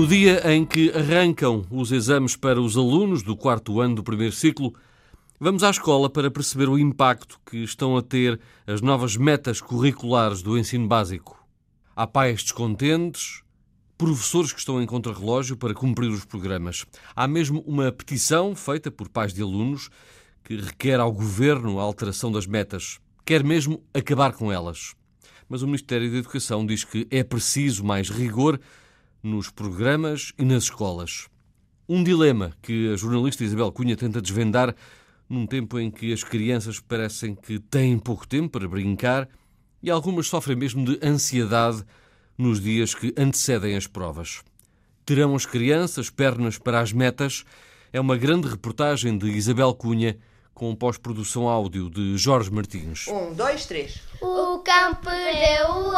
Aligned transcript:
No 0.00 0.06
dia 0.06 0.50
em 0.50 0.64
que 0.64 0.90
arrancam 0.92 1.66
os 1.70 1.92
exames 1.92 2.34
para 2.34 2.58
os 2.58 2.74
alunos 2.74 3.22
do 3.22 3.36
quarto 3.36 3.82
ano 3.82 3.96
do 3.96 4.02
primeiro 4.02 4.34
ciclo, 4.34 4.72
vamos 5.38 5.62
à 5.62 5.68
escola 5.68 6.08
para 6.08 6.30
perceber 6.30 6.70
o 6.70 6.78
impacto 6.78 7.38
que 7.44 7.58
estão 7.58 7.98
a 7.98 8.00
ter 8.00 8.40
as 8.66 8.80
novas 8.80 9.18
metas 9.18 9.60
curriculares 9.60 10.40
do 10.40 10.56
ensino 10.56 10.88
básico. 10.88 11.46
Há 11.94 12.06
pais 12.06 12.42
descontentes, 12.42 13.42
professores 13.98 14.54
que 14.54 14.58
estão 14.60 14.80
em 14.80 14.86
contrarrelógio 14.86 15.54
para 15.54 15.74
cumprir 15.74 16.08
os 16.08 16.24
programas. 16.24 16.86
Há 17.14 17.28
mesmo 17.28 17.62
uma 17.66 17.92
petição 17.92 18.56
feita 18.56 18.90
por 18.90 19.06
pais 19.06 19.34
de 19.34 19.42
alunos 19.42 19.90
que 20.42 20.56
requer 20.56 20.98
ao 20.98 21.12
governo 21.12 21.78
a 21.78 21.82
alteração 21.82 22.32
das 22.32 22.46
metas, 22.46 22.98
quer 23.22 23.44
mesmo 23.44 23.84
acabar 23.92 24.32
com 24.32 24.50
elas. 24.50 24.94
Mas 25.46 25.60
o 25.60 25.66
Ministério 25.66 26.10
da 26.10 26.16
Educação 26.16 26.64
diz 26.64 26.84
que 26.84 27.06
é 27.10 27.22
preciso 27.22 27.84
mais 27.84 28.08
rigor 28.08 28.58
nos 29.22 29.50
programas 29.50 30.32
e 30.38 30.44
nas 30.44 30.64
escolas. 30.64 31.28
Um 31.88 32.02
dilema 32.02 32.52
que 32.62 32.92
a 32.92 32.96
jornalista 32.96 33.44
Isabel 33.44 33.72
Cunha 33.72 33.96
tenta 33.96 34.22
desvendar 34.22 34.74
num 35.28 35.46
tempo 35.46 35.78
em 35.78 35.90
que 35.90 36.12
as 36.12 36.24
crianças 36.24 36.80
parecem 36.80 37.34
que 37.34 37.58
têm 37.58 37.98
pouco 37.98 38.26
tempo 38.26 38.58
para 38.58 38.68
brincar 38.68 39.28
e 39.82 39.90
algumas 39.90 40.26
sofrem 40.26 40.56
mesmo 40.56 40.84
de 40.84 40.98
ansiedade 41.06 41.84
nos 42.36 42.60
dias 42.60 42.94
que 42.94 43.14
antecedem 43.16 43.76
as 43.76 43.86
provas. 43.86 44.42
Terão 45.04 45.34
as 45.34 45.46
crianças 45.46 46.10
pernas 46.10 46.58
para 46.58 46.80
as 46.80 46.92
metas? 46.92 47.44
É 47.92 48.00
uma 48.00 48.16
grande 48.16 48.48
reportagem 48.48 49.18
de 49.18 49.28
Isabel 49.30 49.74
Cunha 49.74 50.16
com 50.60 50.74
pós-produção 50.74 51.48
áudio 51.48 51.88
de 51.88 52.18
Jorge 52.18 52.50
Martins. 52.50 53.08
Um, 53.08 53.32
dois, 53.32 53.64
três. 53.64 53.98
O 54.20 54.58
cão 54.58 54.94
perdeu 54.96 55.70
o 55.70 55.88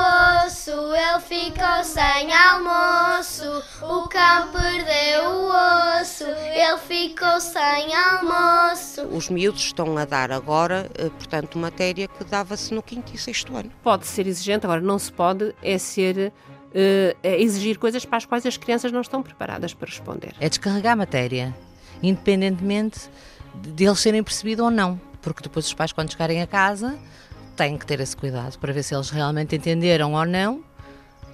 osso, 0.47 0.71
ele 0.71 1.21
ficou 1.21 1.83
sem 1.83 2.33
almoço. 2.33 3.43
O 3.83 4.07
cão 4.07 4.53
perdeu 4.53 5.31
o 5.31 6.01
osso, 6.01 6.23
ele 6.23 6.79
ficou 6.79 7.41
sem 7.41 7.93
almoço. 7.93 9.03
Os 9.11 9.29
miúdos 9.29 9.63
estão 9.63 9.99
a 9.99 10.05
dar 10.05 10.31
agora, 10.31 10.89
eh, 10.95 11.09
portanto, 11.09 11.59
matéria 11.59 12.07
que 12.07 12.23
dava-se 12.23 12.73
no 12.73 12.85
quinto 12.85 13.13
e 13.13 13.19
sexto 13.19 13.57
ano. 13.57 13.73
Pode 13.83 14.07
ser 14.07 14.29
exigente, 14.29 14.65
agora 14.65 14.81
não 14.81 14.97
se 14.97 15.13
pode 15.13 15.53
é 15.61 15.77
ser 15.77 16.33
é 16.73 17.43
exigir 17.43 17.79
coisas 17.79 18.05
para 18.05 18.19
as 18.19 18.25
quais 18.25 18.47
as 18.47 18.57
crianças 18.57 18.93
não 18.93 19.01
estão 19.01 19.25
preparadas 19.25 19.75
para 19.75 19.89
responder. 19.89 20.35
É 20.39 20.49
descarregar 20.49 20.97
matéria, 20.97 21.53
independentemente 22.01 23.11
de 23.55 23.85
eles 23.85 23.99
serem 23.99 24.23
percebidos 24.23 24.65
ou 24.65 24.71
não, 24.71 25.01
porque 25.21 25.43
depois 25.43 25.67
os 25.67 25.75
pais, 25.75 25.93
quando 25.93 26.11
chegarem 26.11 26.43
a 26.43 26.47
casa, 26.47 26.99
têm 27.57 27.77
que 27.79 27.87
ter 27.87 28.01
esse 28.01 28.17
cuidado 28.17 28.59
para 28.59 28.73
ver 28.73 28.83
se 28.83 28.95
eles 28.95 29.11
realmente 29.11 29.57
entenderam 29.57 30.15
ou 30.15 30.25
não 30.25 30.65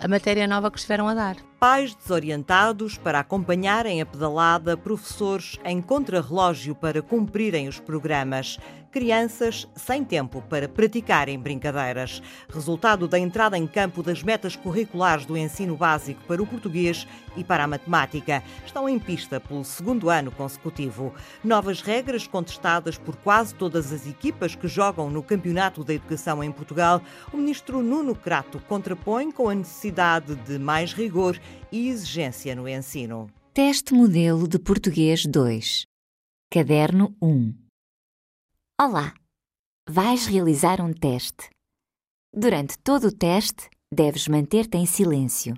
a 0.00 0.06
matéria 0.06 0.46
nova 0.46 0.70
que 0.70 0.78
estiveram 0.78 1.08
a 1.08 1.14
dar. 1.14 1.36
Pais 1.58 1.94
desorientados 1.94 2.96
para 2.96 3.18
acompanharem 3.18 4.00
a 4.00 4.06
pedalada, 4.06 4.76
professores 4.76 5.58
em 5.64 5.82
contrarrelógio 5.82 6.74
para 6.74 7.02
cumprirem 7.02 7.66
os 7.66 7.80
programas, 7.80 8.58
crianças 8.90 9.66
sem 9.76 10.04
tempo 10.04 10.42
para 10.48 10.68
praticarem 10.68 11.38
brincadeiras. 11.38 12.22
Resultado 12.48 13.06
da 13.06 13.18
entrada 13.18 13.56
em 13.56 13.66
campo 13.66 14.02
das 14.02 14.22
metas 14.22 14.56
curriculares 14.56 15.26
do 15.26 15.36
ensino 15.36 15.76
básico 15.76 16.22
para 16.24 16.42
o 16.42 16.46
português 16.46 17.06
e 17.36 17.44
para 17.44 17.64
a 17.64 17.66
matemática. 17.66 18.42
Estão 18.64 18.88
em 18.88 18.98
pista 18.98 19.38
pelo 19.38 19.64
segundo 19.64 20.10
ano 20.10 20.30
consecutivo. 20.30 21.14
Novas 21.44 21.80
regras 21.80 22.26
contestadas 22.26 22.98
por 22.98 23.16
quase 23.16 23.54
todas 23.54 23.92
as 23.92 24.06
equipas 24.06 24.54
que 24.54 24.68
jogam 24.68 25.10
no 25.10 25.22
Campeonato 25.22 25.84
da 25.84 25.94
Educação 25.94 26.42
em 26.42 26.50
Portugal. 26.50 27.02
O 27.32 27.36
ministro 27.36 27.82
Nuno 27.82 28.14
Crato 28.14 28.60
contrapõe 28.68 29.30
com 29.30 29.48
a 29.48 29.54
necessidade 29.54 30.34
de 30.34 30.58
mais 30.58 30.92
rigor 30.92 31.38
e 31.70 31.88
exigência 31.88 32.54
no 32.54 32.68
ensino. 32.68 33.30
Teste 33.52 33.92
Modelo 33.92 34.46
de 34.46 34.58
Português 34.58 35.26
2 35.26 35.86
Caderno 36.50 37.14
1 37.20 37.67
Olá! 38.80 39.12
Vais 39.90 40.26
realizar 40.26 40.80
um 40.80 40.92
teste. 40.92 41.50
Durante 42.32 42.78
todo 42.78 43.08
o 43.08 43.12
teste, 43.12 43.68
deves 43.92 44.28
manter-te 44.28 44.78
em 44.78 44.86
silêncio. 44.86 45.54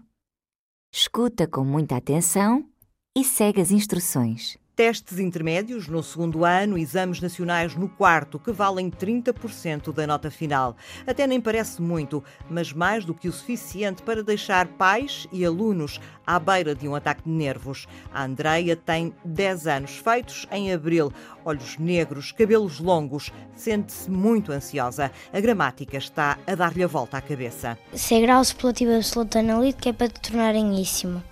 Escuta 0.91 1.47
com 1.47 1.63
muita 1.63 1.99
atenção 1.99 2.67
e 3.15 3.23
segue 3.23 3.61
as 3.61 3.71
instruções. 3.71 4.57
Testes 4.81 5.19
intermédios 5.19 5.89
no 5.89 6.03
segundo 6.03 6.43
ano, 6.43 6.79
exames 6.79 7.21
nacionais 7.21 7.77
no 7.77 7.87
quarto, 7.87 8.39
que 8.39 8.51
valem 8.51 8.91
30% 8.91 9.93
da 9.93 10.07
nota 10.07 10.31
final. 10.31 10.75
Até 11.07 11.27
nem 11.27 11.39
parece 11.39 11.83
muito, 11.83 12.25
mas 12.49 12.73
mais 12.73 13.05
do 13.05 13.13
que 13.13 13.29
o 13.29 13.33
suficiente 13.33 14.01
para 14.01 14.25
deixar 14.25 14.67
pais 14.67 15.29
e 15.31 15.45
alunos 15.45 16.01
à 16.27 16.39
beira 16.41 16.75
de 16.75 16.89
um 16.89 16.95
ataque 16.95 17.25
de 17.25 17.29
nervos. 17.29 17.87
A 18.11 18.25
Andreia 18.25 18.75
tem 18.75 19.13
10 19.23 19.67
anos, 19.67 19.99
feitos 19.99 20.47
em 20.51 20.73
abril. 20.73 21.13
Olhos 21.45 21.77
negros, 21.77 22.33
cabelos 22.33 22.81
longos, 22.81 23.31
sente-se 23.55 24.11
muito 24.11 24.51
ansiosa. 24.51 25.13
A 25.31 25.41
gramática 25.41 25.99
está 25.99 26.39
a 26.47 26.55
dar-lhe 26.55 26.83
a 26.83 26.87
volta 26.87 27.19
à 27.19 27.21
cabeça. 27.21 27.77
Se 27.93 28.15
é 28.15 28.23
grau 28.23 28.43
superlativo 28.43 28.95
absoluto 28.95 29.39
analítico 29.39 29.91
é 29.91 29.93
para 29.93 30.09
te 30.09 30.21
tornaríssimo. 30.21 31.23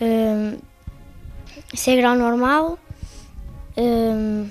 Hum, 0.00 0.52
se 0.52 0.54
é 0.54 0.69
grau 1.96 2.16
normal, 2.16 2.78
hum, 3.76 4.48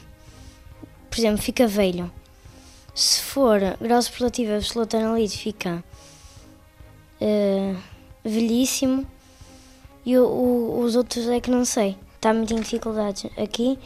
por 1.09 1.19
exemplo, 1.19 1.41
fica 1.41 1.67
velho. 1.67 2.11
Se 2.93 3.21
for 3.21 3.59
grau 3.81 4.01
superlativo 4.01 4.55
absoluto 4.55 4.97
analítico, 4.97 5.43
fica 5.43 5.83
uh, 7.21 7.77
velhíssimo. 8.23 9.05
E 10.05 10.17
o, 10.17 10.25
o, 10.25 10.81
os 10.81 10.95
outros 10.95 11.27
é 11.27 11.39
que 11.39 11.51
não 11.51 11.65
sei. 11.65 11.97
Está 12.15 12.33
muito 12.33 12.53
em 12.53 12.59
dificuldades 12.59 13.29
aqui 13.37 13.77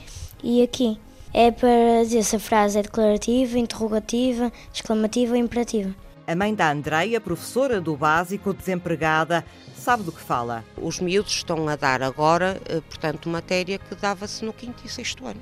e 0.43 0.61
aqui. 0.61 0.99
É 1.33 1.51
para 1.51 2.03
dizer 2.03 2.23
se 2.23 2.35
a 2.35 2.39
frase 2.39 2.77
é 2.77 2.81
declarativa, 2.83 3.57
interrogativa, 3.57 4.51
exclamativa 4.73 5.33
ou 5.33 5.38
imperativa. 5.38 5.93
A 6.25 6.35
mãe 6.35 6.53
da 6.53 6.72
Andreia, 6.72 7.19
professora 7.19 7.81
do 7.81 7.97
básico, 7.97 8.53
desempregada, 8.53 9.43
sabe 9.83 10.03
do 10.03 10.13
que 10.13 10.21
fala. 10.21 10.63
Os 10.77 11.01
miúdos 11.01 11.33
estão 11.33 11.67
a 11.67 11.75
dar 11.75 12.01
agora, 12.01 12.61
eh, 12.69 12.79
portanto, 12.79 13.27
matéria 13.27 13.77
que 13.77 13.94
dava-se 13.95 14.45
no 14.45 14.53
quinto 14.53 14.81
e 14.85 14.89
sexto 14.89 15.27
ano. 15.27 15.41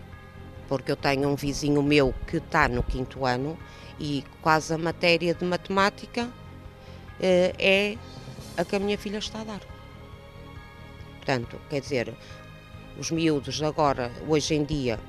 Porque 0.68 0.92
eu 0.92 0.96
tenho 0.96 1.30
um 1.30 1.36
vizinho 1.36 1.84
meu 1.84 2.12
que 2.26 2.38
está 2.38 2.68
no 2.68 2.82
quinto 2.82 3.24
ano 3.24 3.56
e 4.00 4.24
quase 4.42 4.74
a 4.74 4.80
matéria 4.80 5.36
de 5.36 5.46
matemática 5.46 6.28
eh, 7.22 7.54
é 7.60 7.98
a 8.60 8.66
que 8.66 8.76
a 8.76 8.80
minha 8.80 8.98
filha 8.98 9.20
está 9.20 9.42
a 9.42 9.44
dar. 9.44 9.62
Portanto, 11.18 11.62
quer 11.70 11.80
dizer, 11.80 12.12
os 12.98 13.12
miúdos 13.12 13.62
agora, 13.62 14.12
hoje 14.28 14.56
em 14.56 14.64
dia, 14.64 15.00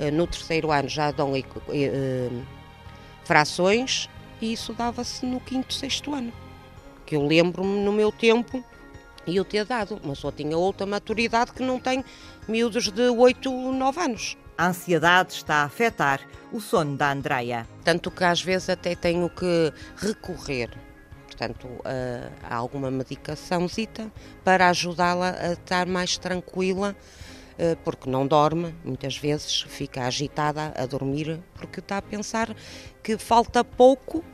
eh, 0.00 0.10
no 0.10 0.26
terceiro 0.26 0.72
ano 0.72 0.88
já 0.88 1.10
dão 1.10 1.34
frações 3.22 4.08
e 4.40 4.54
isso 4.54 4.72
dava-se 4.72 5.26
no 5.26 5.40
quinto, 5.40 5.74
sexto 5.74 6.14
ano. 6.14 6.32
Que 7.04 7.16
eu 7.16 7.26
lembro-me 7.26 7.84
no 7.84 7.92
meu 7.92 8.10
tempo 8.10 8.64
e 9.26 9.36
eu 9.36 9.44
ter 9.44 9.64
dado, 9.64 10.00
mas 10.02 10.18
só 10.18 10.30
tinha 10.30 10.56
outra 10.56 10.86
maturidade 10.86 11.52
que 11.52 11.62
não 11.62 11.78
tem 11.78 12.04
miúdos 12.46 12.90
de 12.90 13.08
8, 13.08 13.50
9 13.50 14.00
anos. 14.00 14.36
A 14.56 14.68
ansiedade 14.68 15.34
está 15.34 15.56
a 15.56 15.64
afetar 15.64 16.20
o 16.52 16.60
sono 16.60 16.96
da 16.96 17.12
Andreia. 17.12 17.66
Tanto 17.84 18.10
que 18.10 18.24
às 18.24 18.42
vezes 18.42 18.70
até 18.70 18.94
tenho 18.94 19.28
que 19.30 19.72
recorrer, 19.96 20.70
portanto, 21.26 21.68
a, 21.84 22.54
a 22.54 22.56
alguma 22.56 22.90
medicaçãozita 22.90 24.10
para 24.42 24.68
ajudá-la 24.68 25.30
a 25.30 25.52
estar 25.52 25.86
mais 25.86 26.18
tranquila, 26.18 26.96
eh, 27.56 27.76
porque 27.84 28.08
não 28.10 28.26
dorme, 28.26 28.74
muitas 28.84 29.16
vezes 29.16 29.62
fica 29.62 30.04
agitada 30.04 30.72
a 30.76 30.86
dormir, 30.86 31.40
porque 31.54 31.80
está 31.80 31.98
a 31.98 32.02
pensar 32.02 32.54
que 33.02 33.18
falta 33.18 33.62
pouco 33.62 34.24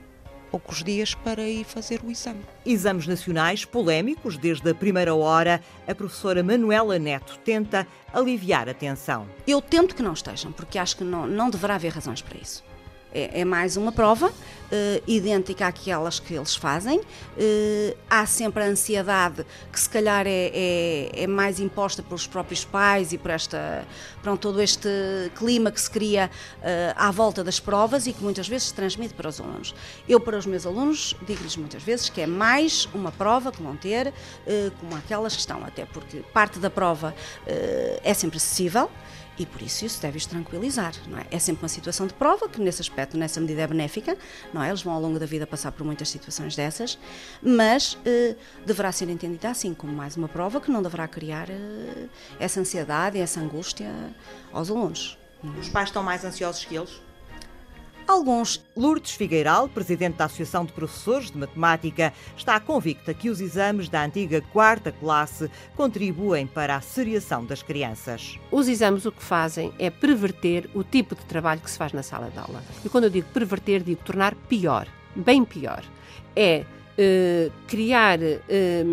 poucos 0.54 0.84
dias 0.84 1.16
para 1.16 1.42
ir 1.42 1.64
fazer 1.64 2.00
o 2.04 2.12
exame. 2.12 2.40
Exames 2.64 3.08
nacionais 3.08 3.64
polémicos 3.64 4.36
desde 4.36 4.70
a 4.70 4.74
primeira 4.74 5.12
hora. 5.12 5.60
A 5.84 5.92
professora 5.96 6.44
Manuela 6.44 6.96
Neto 6.96 7.36
tenta 7.44 7.84
aliviar 8.12 8.68
a 8.68 8.74
tensão. 8.74 9.26
Eu 9.48 9.60
tento 9.60 9.96
que 9.96 10.02
não 10.02 10.12
estejam, 10.12 10.52
porque 10.52 10.78
acho 10.78 10.98
que 10.98 11.02
não, 11.02 11.26
não 11.26 11.50
deverá 11.50 11.74
haver 11.74 11.90
razões 11.90 12.22
para 12.22 12.38
isso. 12.38 12.62
É, 13.14 13.40
é 13.40 13.44
mais 13.44 13.76
uma 13.76 13.92
prova 13.92 14.28
uh, 14.28 15.02
idêntica 15.06 15.66
àquelas 15.68 16.18
que 16.18 16.34
eles 16.34 16.56
fazem. 16.56 16.98
Uh, 16.98 17.96
há 18.10 18.26
sempre 18.26 18.64
a 18.64 18.66
ansiedade 18.66 19.46
que 19.72 19.78
se 19.78 19.88
calhar 19.88 20.26
é, 20.26 20.50
é, 20.52 21.22
é, 21.22 21.26
mais 21.28 21.60
imposta 21.60 22.02
pelos 22.02 22.26
próprios 22.26 22.64
pais 22.64 23.12
e 23.12 23.18
por 23.18 23.30
esta, 23.30 23.86
pronto, 24.20 24.40
todo 24.40 24.60
este 24.60 24.88
clima 25.36 25.70
que 25.70 25.80
se 25.80 25.90
cria 25.90 26.28
uh, 26.58 26.62
à 26.96 27.12
volta 27.12 27.44
das 27.44 27.60
provas 27.60 28.06
e 28.08 28.12
que 28.12 28.22
muitas 28.22 28.48
vezes 28.48 28.68
se 28.68 28.74
transmite 28.74 29.14
para 29.14 29.28
os 29.28 29.40
alunos. 29.40 29.74
Eu, 30.08 30.18
para 30.18 30.36
os 30.36 30.46
meus 30.46 30.66
alunos, 30.66 31.14
digo-lhes 31.24 31.56
muitas 31.56 31.82
vezes 31.82 32.08
que 32.08 32.20
é 32.20 32.26
mais 32.26 32.88
uma 32.92 33.12
prova 33.12 33.52
que 33.52 33.62
vão 33.62 33.76
ter, 33.76 34.12
como 34.80 34.96
aquelas 34.96 35.34
que 35.34 35.40
estão, 35.40 35.64
até 35.64 35.84
porque 35.84 36.18
parte 36.32 36.58
da 36.58 36.70
prova 36.70 37.14
é 37.46 38.14
sempre 38.14 38.38
acessível 38.38 38.90
e 39.38 39.44
por 39.44 39.60
isso 39.62 39.84
isso 39.84 40.00
deve-os 40.00 40.26
tranquilizar, 40.26 40.92
não 41.08 41.18
é? 41.18 41.26
É 41.30 41.38
sempre 41.38 41.62
uma 41.62 41.68
situação 41.68 42.06
de 42.06 42.14
prova 42.14 42.48
que 42.48 42.60
nesse 42.60 42.80
aspecto, 42.80 43.16
nessa 43.16 43.40
medida 43.40 43.62
é 43.62 43.66
benéfica, 43.66 44.16
não 44.52 44.62
é? 44.62 44.68
Eles 44.68 44.82
vão 44.82 44.92
ao 44.92 45.00
longo 45.00 45.18
da 45.18 45.26
vida 45.26 45.46
passar 45.46 45.72
por 45.72 45.84
muitas 45.84 46.08
situações 46.08 46.54
dessas, 46.54 46.98
mas 47.42 47.98
eh, 48.04 48.36
deverá 48.64 48.92
ser 48.92 49.08
entendida 49.08 49.50
assim 49.50 49.74
como 49.74 49.92
mais 49.92 50.16
uma 50.16 50.28
prova 50.28 50.60
que 50.60 50.70
não 50.70 50.82
deverá 50.82 51.08
criar 51.08 51.50
eh, 51.50 52.08
essa 52.38 52.60
ansiedade 52.60 53.18
essa 53.18 53.40
angústia 53.40 53.90
aos 54.52 54.70
alunos. 54.70 55.18
Os 55.60 55.68
pais 55.68 55.88
estão 55.88 56.02
mais 56.02 56.24
ansiosos 56.24 56.64
que 56.64 56.74
eles? 56.74 57.00
Alguns. 58.06 58.62
Lourdes 58.76 59.12
Figueiral, 59.12 59.68
presidente 59.68 60.16
da 60.16 60.26
Associação 60.26 60.64
de 60.64 60.72
Professores 60.72 61.30
de 61.30 61.38
Matemática, 61.38 62.12
está 62.36 62.60
convicta 62.60 63.14
que 63.14 63.30
os 63.30 63.40
exames 63.40 63.88
da 63.88 64.04
antiga 64.04 64.42
quarta 64.52 64.92
classe 64.92 65.50
contribuem 65.74 66.46
para 66.46 66.76
a 66.76 66.80
seriação 66.80 67.44
das 67.44 67.62
crianças. 67.62 68.38
Os 68.50 68.68
exames 68.68 69.06
o 69.06 69.12
que 69.12 69.22
fazem 69.22 69.72
é 69.78 69.88
perverter 69.90 70.68
o 70.74 70.84
tipo 70.84 71.14
de 71.14 71.24
trabalho 71.24 71.60
que 71.60 71.70
se 71.70 71.78
faz 71.78 71.92
na 71.92 72.02
sala 72.02 72.30
de 72.30 72.38
aula. 72.38 72.62
E 72.84 72.88
quando 72.88 73.04
eu 73.04 73.10
digo 73.10 73.28
perverter, 73.32 73.82
digo 73.82 74.02
tornar 74.04 74.34
pior, 74.34 74.86
bem 75.16 75.44
pior. 75.44 75.82
É 76.36 76.64
eh, 76.98 77.50
criar 77.66 78.18
eh, 78.22 78.84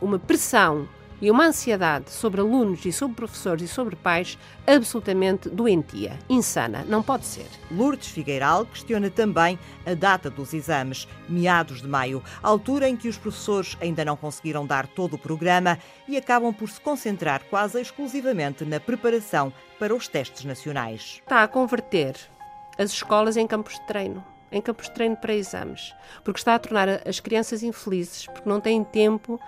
uma 0.00 0.18
pressão 0.18 0.88
e 1.22 1.30
uma 1.30 1.46
ansiedade 1.46 2.10
sobre 2.10 2.40
alunos 2.40 2.84
e 2.84 2.90
sobre 2.90 3.14
professores 3.14 3.62
e 3.62 3.72
sobre 3.72 3.94
pais 3.94 4.36
absolutamente 4.66 5.48
doentia, 5.48 6.18
insana. 6.28 6.84
Não 6.88 7.00
pode 7.00 7.24
ser. 7.24 7.46
Lourdes 7.70 8.08
Figueiral 8.08 8.66
questiona 8.66 9.08
também 9.08 9.56
a 9.86 9.94
data 9.94 10.28
dos 10.28 10.52
exames, 10.52 11.06
meados 11.28 11.80
de 11.80 11.86
maio, 11.86 12.22
altura 12.42 12.88
em 12.88 12.96
que 12.96 13.08
os 13.08 13.16
professores 13.16 13.78
ainda 13.80 14.04
não 14.04 14.16
conseguiram 14.16 14.66
dar 14.66 14.88
todo 14.88 15.14
o 15.14 15.18
programa 15.18 15.78
e 16.08 16.16
acabam 16.16 16.52
por 16.52 16.68
se 16.68 16.80
concentrar 16.80 17.44
quase 17.48 17.80
exclusivamente 17.80 18.64
na 18.64 18.80
preparação 18.80 19.52
para 19.78 19.94
os 19.94 20.08
testes 20.08 20.44
nacionais. 20.44 21.20
Está 21.22 21.44
a 21.44 21.48
converter 21.48 22.16
as 22.76 22.90
escolas 22.90 23.36
em 23.36 23.46
campos 23.46 23.74
de 23.74 23.86
treino 23.86 24.24
em 24.52 24.60
campos 24.60 24.86
de 24.86 24.92
treino 24.92 25.16
para 25.16 25.34
exames, 25.34 25.94
porque 26.22 26.38
está 26.38 26.54
a 26.54 26.58
tornar 26.58 27.08
as 27.08 27.18
crianças 27.18 27.62
infelizes, 27.62 28.26
porque 28.26 28.48
não 28.48 28.60
têm 28.60 28.84
tempo 28.84 29.40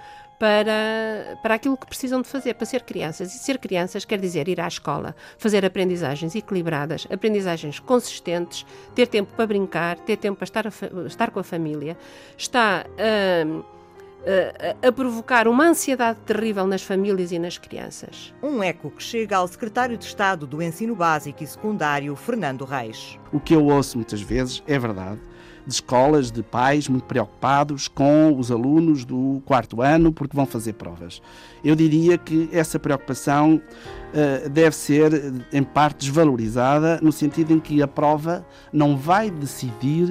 para, 0.44 1.38
para 1.41 1.55
aquilo 1.55 1.75
que 1.75 1.87
precisam 1.87 2.20
de 2.20 2.29
fazer, 2.29 2.52
para 2.52 2.67
ser 2.67 2.82
crianças. 2.82 3.35
E 3.35 3.38
ser 3.38 3.56
crianças 3.56 4.05
quer 4.05 4.20
dizer 4.20 4.46
ir 4.46 4.61
à 4.61 4.69
escola, 4.69 5.17
fazer 5.38 5.64
aprendizagens 5.64 6.35
equilibradas, 6.35 7.06
aprendizagens 7.11 7.81
consistentes, 7.81 8.67
ter 8.94 9.06
tempo 9.06 9.32
para 9.35 9.46
brincar, 9.46 9.99
ter 10.00 10.19
tempo 10.19 10.37
para 10.37 10.44
estar, 10.44 10.67
a, 10.67 11.06
estar 11.06 11.31
com 11.31 11.41
a 11.41 11.43
família. 11.43 11.96
Está 12.37 12.85
a, 12.85 14.85
a, 14.85 14.88
a 14.88 14.93
provocar 14.93 15.49
uma 15.49 15.64
ansiedade 15.64 16.19
terrível 16.26 16.67
nas 16.67 16.82
famílias 16.82 17.32
e 17.32 17.38
nas 17.38 17.56
crianças. 17.56 18.35
Um 18.43 18.62
eco 18.62 18.91
que 18.91 19.02
chega 19.02 19.38
ao 19.38 19.49
secretário 19.49 19.96
de 19.96 20.05
Estado 20.05 20.46
do 20.46 20.61
Ensino 20.61 20.94
Básico 20.94 21.43
e 21.43 21.46
Secundário, 21.46 22.14
Fernando 22.17 22.67
Reis. 22.67 23.19
O 23.32 23.41
que 23.41 23.55
eu 23.55 23.64
ouço 23.64 23.96
muitas 23.96 24.20
vezes 24.20 24.62
é 24.67 24.79
verdade 24.79 25.20
de 25.67 25.75
escolas, 25.75 26.31
de 26.31 26.43
pais 26.43 26.89
muito 26.89 27.05
preocupados 27.05 27.89
com 27.89 28.37
os 28.39 28.51
alunos 28.51 29.05
do 29.05 29.43
quarto 29.45 29.81
ano 29.81 30.13
porque 30.13 30.37
vão 30.37 30.47
fazer 30.47 30.75
provas. 30.75 31.23
Eu 31.65 31.75
diria 31.75 32.19
que 32.19 32.49
essa 32.53 32.79
preocupação 32.79 33.57
uh, 33.57 34.49
deve 34.49 34.77
ser, 34.77 35.33
em 35.53 35.63
parte, 35.63 36.01
desvalorizada, 36.01 36.99
no 37.03 37.13
sentido 37.13 37.53
em 37.53 37.61
que 37.61 37.83
a 37.83 37.89
prova 37.89 38.47
não 38.73 38.97
vai 38.97 39.31
decidir 39.31 40.11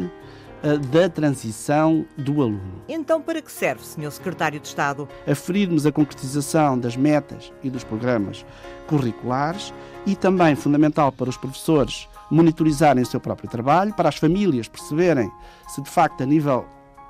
uh, 0.63 0.77
da 0.91 1.07
transição 1.07 2.05
do 2.17 2.41
aluno. 2.41 2.81
Então, 2.89 3.21
para 3.21 3.41
que 3.41 3.51
serve, 3.51 3.83
Sr. 3.83 4.11
Secretário 4.11 4.59
de 4.59 4.67
Estado? 4.67 5.07
Aferirmos 5.27 5.85
a 5.85 5.91
concretização 5.91 6.77
das 6.79 6.97
metas 6.97 7.51
e 7.63 7.69
dos 7.69 7.83
programas 7.83 8.45
curriculares 8.87 9.73
e 10.05 10.15
também 10.15 10.55
fundamental 10.55 11.11
para 11.11 11.29
os 11.29 11.37
professores 11.37 12.07
monitorizarem 12.33 13.03
o 13.03 13.05
seu 13.05 13.19
próprio 13.19 13.49
trabalho, 13.49 13.93
para 13.93 14.09
as 14.09 14.15
famílias 14.15 14.67
perceberem 14.67 15.31
se 15.67 15.81
de 15.81 15.89
facto 15.89 16.21
a 16.21 16.25
nível 16.25 16.65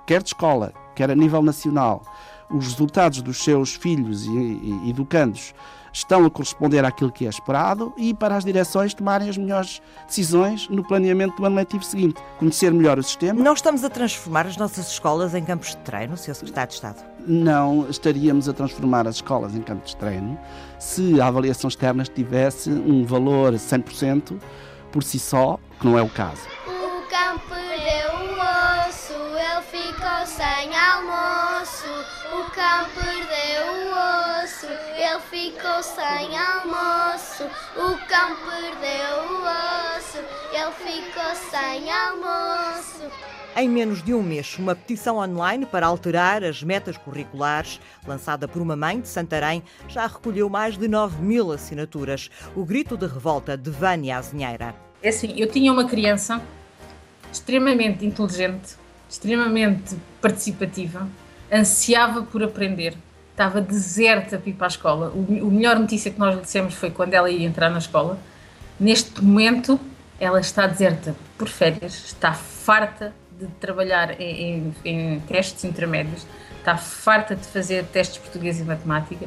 quer 0.05 0.21
de 0.21 0.29
escola, 0.29 0.73
quer 0.95 1.09
a 1.09 1.15
nível 1.15 1.41
nacional, 1.41 2.03
os 2.51 2.65
resultados 2.65 3.21
dos 3.21 3.43
seus 3.43 3.73
filhos 3.73 4.25
e, 4.25 4.29
e 4.29 4.89
educandos 4.89 5.53
estão 5.93 6.25
a 6.25 6.29
corresponder 6.29 6.83
àquilo 6.83 7.11
que 7.11 7.25
é 7.25 7.29
esperado 7.29 7.93
e 7.95 8.13
para 8.13 8.35
as 8.35 8.43
direções 8.43 8.93
tomarem 8.93 9.29
as 9.29 9.37
melhores 9.37 9.81
decisões 10.07 10.67
no 10.67 10.83
planeamento 10.83 11.37
do 11.37 11.45
ano 11.45 11.55
letivo 11.55 11.83
seguinte. 11.83 12.19
Conhecer 12.39 12.73
melhor 12.73 12.97
o 12.97 13.03
sistema. 13.03 13.41
Não 13.41 13.53
estamos 13.53 13.83
a 13.83 13.89
transformar 13.89 14.47
as 14.47 14.57
nossas 14.57 14.87
escolas 14.91 15.35
em 15.35 15.43
campos 15.45 15.69
de 15.69 15.77
treino, 15.77 16.17
Sr. 16.17 16.33
Secretário 16.33 16.69
de 16.69 16.75
Estado? 16.75 17.03
Não 17.25 17.87
estaríamos 17.89 18.49
a 18.49 18.53
transformar 18.53 19.07
as 19.07 19.15
escolas 19.15 19.55
em 19.55 19.61
campos 19.61 19.91
de 19.91 19.97
treino 19.97 20.37
se 20.79 21.21
a 21.21 21.27
avaliação 21.27 21.67
externa 21.67 22.03
tivesse 22.03 22.71
um 22.71 23.05
valor 23.05 23.53
100% 23.53 24.39
por 24.93 25.03
si 25.03 25.17
só, 25.17 25.59
que 25.79 25.87
não 25.87 25.97
é 25.97 26.03
o 26.03 26.09
caso. 26.09 26.47
O 26.67 27.01
cão 27.09 27.39
perdeu 27.49 28.13
o 28.13 28.87
osso, 28.87 29.13
ele 29.13 29.61
ficou 29.63 30.25
sem 30.27 30.77
almoço. 30.77 31.87
O 32.31 32.43
cão 32.51 32.85
perdeu 32.93 33.73
o 33.73 34.43
osso, 34.43 34.67
ele 34.95 35.19
ficou 35.31 35.81
sem 35.81 36.37
almoço. 36.37 37.43
O 37.75 37.97
cão 38.07 38.37
perdeu 38.45 39.13
o 39.29 39.97
osso, 39.97 40.19
ele 40.53 40.71
ficou 40.77 41.35
sem 41.49 41.91
almoço. 41.91 43.11
Em 43.55 43.69
menos 43.69 44.01
de 44.01 44.15
um 44.15 44.23
mês, 44.23 44.57
uma 44.57 44.73
petição 44.73 45.17
online 45.17 45.63
para 45.63 45.85
alterar 45.85 46.43
as 46.43 46.63
metas 46.63 46.97
curriculares, 46.97 47.79
lançada 48.07 48.47
por 48.47 48.59
uma 48.63 48.75
mãe 48.75 48.99
de 48.99 49.07
Santarém, 49.07 49.61
já 49.87 50.07
recolheu 50.07 50.49
mais 50.49 50.75
de 50.75 50.87
9 50.87 51.21
mil 51.21 51.51
assinaturas. 51.51 52.31
O 52.55 52.65
grito 52.65 52.97
de 52.97 53.05
revolta 53.05 53.55
de 53.55 53.69
Vânia 53.69 54.17
Azinheira. 54.17 54.73
É 55.03 55.09
assim, 55.09 55.35
eu 55.37 55.47
tinha 55.51 55.71
uma 55.71 55.87
criança 55.87 56.41
extremamente 57.31 58.03
inteligente, 58.03 58.75
extremamente 59.07 59.97
participativa, 60.19 61.07
ansiava 61.51 62.23
por 62.23 62.41
aprender, 62.41 62.95
estava 63.29 63.61
deserta 63.61 64.39
para 64.39 64.49
ir 64.49 64.53
para 64.53 64.65
a 64.65 64.69
escola. 64.69 65.09
O, 65.09 65.51
melhor 65.51 65.77
notícia 65.77 66.09
que 66.09 66.19
nós 66.19 66.33
lhe 66.35 66.41
dissemos 66.41 66.73
foi 66.73 66.89
quando 66.89 67.13
ela 67.13 67.29
ia 67.29 67.45
entrar 67.45 67.69
na 67.69 67.77
escola. 67.77 68.17
Neste 68.79 69.23
momento, 69.23 69.79
ela 70.19 70.39
está 70.39 70.65
deserta 70.65 71.15
por 71.37 71.47
férias, 71.47 71.93
está 72.05 72.33
farta 72.33 73.13
de 73.45 73.53
trabalhar 73.55 74.19
em, 74.19 74.73
em, 74.85 75.15
em 75.15 75.19
testes 75.21 75.63
intermédios, 75.63 76.25
está 76.59 76.77
farta 76.77 77.35
de 77.35 77.45
fazer 77.45 77.83
testes 77.85 78.17
português 78.17 78.59
e 78.59 78.63
matemática. 78.63 79.25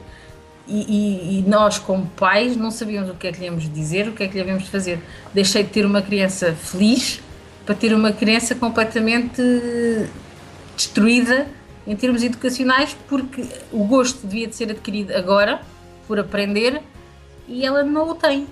E, 0.67 0.81
e, 0.81 1.39
e, 1.39 1.43
nós, 1.43 1.79
como 1.79 2.07
pais, 2.09 2.57
não 2.57 2.73
sabíamos 2.73 3.11
o 3.11 3.15
que 3.15 3.29
é 3.29 3.33
que 3.33 3.39
lhe 3.39 3.47
íamos 3.47 3.73
dizer, 3.73 4.09
o 4.09 4.13
que 4.13 4.25
é 4.25 4.29
que 4.29 4.41
lhe 4.41 4.49
íamos 4.49 4.69
fazer. 4.69 4.99
Deixei 5.33 5.63
de 5.63 5.71
ter 5.71 5.87
uma 5.87 6.03
criança 6.03 6.53
feliz 6.55 7.21
para 7.65 7.75
ter 7.75 7.95
uma 7.95 8.13
criança 8.13 8.55
completamente 8.55 9.41
destruída 10.77 11.47
em 11.87 11.95
termos 11.95 12.23
educacionais, 12.23 12.97
porque 13.09 13.47
o 13.71 13.85
gosto 13.85 14.27
devia 14.27 14.49
de 14.49 14.57
ser 14.57 14.71
adquirido 14.71 15.13
agora, 15.15 15.61
por 16.09 16.19
aprender, 16.19 16.83
e 17.47 17.65
ela 17.65 17.85
não 17.85 18.11
o 18.11 18.15
tem. 18.15 18.47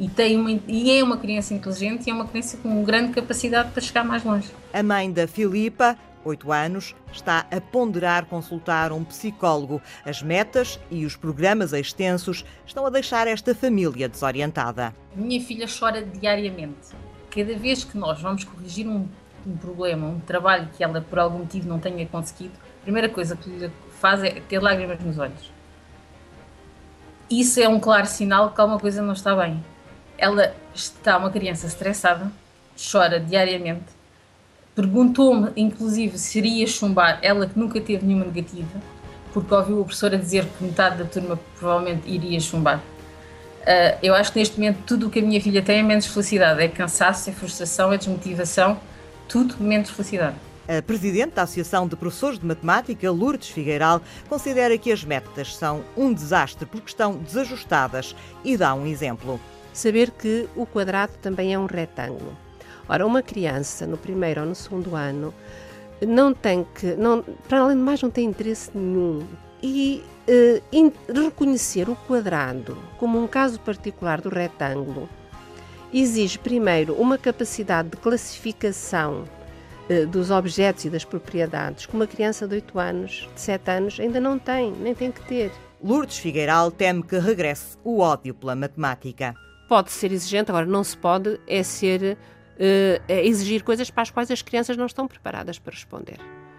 E, 0.00 0.08
tem 0.08 0.36
uma, 0.36 0.50
e 0.66 0.98
é 0.98 1.04
uma 1.04 1.18
criança 1.18 1.52
inteligente 1.52 2.06
e 2.06 2.10
é 2.10 2.14
uma 2.14 2.26
criança 2.26 2.56
com 2.56 2.82
grande 2.82 3.12
capacidade 3.12 3.70
para 3.70 3.82
chegar 3.82 4.02
mais 4.02 4.24
longe. 4.24 4.48
A 4.72 4.82
mãe 4.82 5.12
da 5.12 5.28
Filipa 5.28 5.96
8 6.24 6.52
anos, 6.52 6.94
está 7.12 7.46
a 7.50 7.60
ponderar 7.60 8.26
consultar 8.26 8.92
um 8.92 9.04
psicólogo. 9.04 9.80
As 10.04 10.22
metas 10.22 10.78
e 10.90 11.04
os 11.04 11.16
programas 11.16 11.72
extensos 11.72 12.44
estão 12.66 12.84
a 12.86 12.90
deixar 12.90 13.26
esta 13.26 13.54
família 13.54 14.08
desorientada. 14.08 14.94
Minha 15.14 15.40
filha 15.40 15.66
chora 15.66 16.02
diariamente. 16.02 16.88
Cada 17.30 17.56
vez 17.56 17.84
que 17.84 17.96
nós 17.96 18.20
vamos 18.20 18.44
corrigir 18.44 18.86
um, 18.86 19.06
um 19.46 19.56
problema, 19.56 20.08
um 20.08 20.20
trabalho 20.20 20.68
que 20.76 20.82
ela 20.82 21.00
por 21.00 21.18
algum 21.18 21.38
motivo 21.38 21.68
não 21.68 21.78
tenha 21.78 22.04
conseguido, 22.06 22.54
a 22.80 22.82
primeira 22.82 23.08
coisa 23.08 23.36
que 23.36 23.48
lhe 23.48 23.70
faz 23.98 24.22
é 24.22 24.40
ter 24.40 24.60
lágrimas 24.60 25.00
nos 25.00 25.18
olhos. 25.18 25.50
Isso 27.30 27.60
é 27.60 27.68
um 27.68 27.78
claro 27.78 28.06
sinal 28.06 28.50
que 28.50 28.60
alguma 28.60 28.80
coisa 28.80 29.00
não 29.00 29.12
está 29.12 29.34
bem. 29.36 29.62
Ela 30.20 30.54
está 30.72 31.16
uma 31.16 31.30
criança 31.30 31.66
estressada, 31.66 32.30
chora 32.76 33.18
diariamente, 33.18 34.00
Perguntou-me, 34.74 35.50
inclusive, 35.56 36.16
se 36.16 36.38
iria 36.38 36.66
chumbar, 36.66 37.18
ela 37.22 37.46
que 37.46 37.58
nunca 37.58 37.80
teve 37.80 38.06
nenhuma 38.06 38.24
negativa, 38.24 38.80
porque 39.32 39.52
ouviu 39.52 39.80
o 39.80 39.84
professor 39.84 40.14
a 40.14 40.16
dizer 40.16 40.46
que 40.46 40.64
metade 40.64 40.96
da 40.96 41.04
turma 41.04 41.38
provavelmente 41.58 42.08
iria 42.08 42.38
chumbar. 42.38 42.78
Uh, 42.78 43.98
eu 44.02 44.14
acho 44.14 44.32
que 44.32 44.38
neste 44.38 44.58
momento 44.58 44.78
tudo 44.86 45.08
o 45.08 45.10
que 45.10 45.18
a 45.18 45.22
minha 45.22 45.40
filha 45.40 45.60
tem 45.60 45.80
é 45.80 45.82
menos 45.82 46.06
felicidade, 46.06 46.62
é 46.62 46.68
cansaço, 46.68 47.28
é 47.28 47.32
frustração, 47.32 47.92
é 47.92 47.98
desmotivação, 47.98 48.80
tudo 49.28 49.56
menos 49.58 49.90
felicidade. 49.90 50.36
A 50.66 50.80
presidente 50.80 51.34
da 51.34 51.42
Associação 51.42 51.86
de 51.86 51.96
Professores 51.96 52.38
de 52.38 52.46
Matemática, 52.46 53.10
Lourdes 53.10 53.48
Figueiral, 53.48 54.00
considera 54.28 54.78
que 54.78 54.92
as 54.92 55.04
metas 55.04 55.56
são 55.56 55.84
um 55.96 56.12
desastre 56.12 56.64
porque 56.64 56.88
estão 56.88 57.16
desajustadas 57.16 58.14
e 58.44 58.56
dá 58.56 58.72
um 58.72 58.86
exemplo. 58.86 59.40
Saber 59.72 60.10
que 60.10 60.48
o 60.56 60.66
quadrado 60.66 61.12
também 61.20 61.54
é 61.54 61.58
um 61.58 61.66
retângulo 61.66 62.36
Ora, 62.90 63.06
uma 63.06 63.22
criança 63.22 63.86
no 63.86 63.96
primeiro 63.96 64.40
ou 64.40 64.48
no 64.48 64.54
segundo 64.56 64.96
ano 64.96 65.32
não 66.04 66.34
tem 66.34 66.66
que, 66.74 66.96
não, 66.96 67.22
para 67.48 67.60
além 67.60 67.76
de 67.76 67.82
mais, 67.84 68.02
não 68.02 68.10
tem 68.10 68.26
interesse 68.26 68.70
nenhum. 68.74 69.24
E 69.62 70.02
uh, 70.26 70.62
in, 70.72 70.92
reconhecer 71.08 71.88
o 71.88 71.94
quadrado 71.94 72.76
como 72.98 73.22
um 73.22 73.28
caso 73.28 73.60
particular 73.60 74.20
do 74.20 74.28
retângulo 74.28 75.08
exige, 75.92 76.36
primeiro, 76.36 76.94
uma 76.94 77.16
capacidade 77.16 77.90
de 77.90 77.96
classificação 77.96 79.24
eh, 79.88 80.06
dos 80.06 80.30
objetos 80.30 80.84
e 80.84 80.90
das 80.90 81.04
propriedades 81.04 81.86
que 81.86 81.94
uma 81.94 82.06
criança 82.06 82.46
de 82.46 82.56
8 82.56 82.78
anos, 82.78 83.28
de 83.34 83.40
7 83.40 83.70
anos, 83.70 84.00
ainda 84.00 84.18
não 84.20 84.36
tem, 84.38 84.72
nem 84.72 84.94
tem 84.94 85.12
que 85.12 85.20
ter. 85.22 85.52
Lourdes 85.82 86.18
Figueiral 86.18 86.70
teme 86.70 87.02
que 87.02 87.18
regresse 87.18 87.76
o 87.84 88.00
ódio 88.00 88.34
pela 88.34 88.54
matemática. 88.56 89.34
Pode 89.70 89.92
ser 89.92 90.10
exigente, 90.10 90.50
agora 90.50 90.66
não 90.66 90.82
se 90.82 90.96
pode 90.96 91.38
é 91.46 91.62
ser 91.62 92.18
uh, 92.18 93.02
é 93.06 93.24
exigir 93.24 93.62
coisas 93.62 93.88
para 93.88 94.02
as 94.02 94.10
quais 94.10 94.28
as 94.28 94.42
crianças 94.42 94.76
não 94.76 94.84
estão 94.84 95.06
preparadas 95.06 95.60
para 95.60 95.72
responder, 95.72 96.18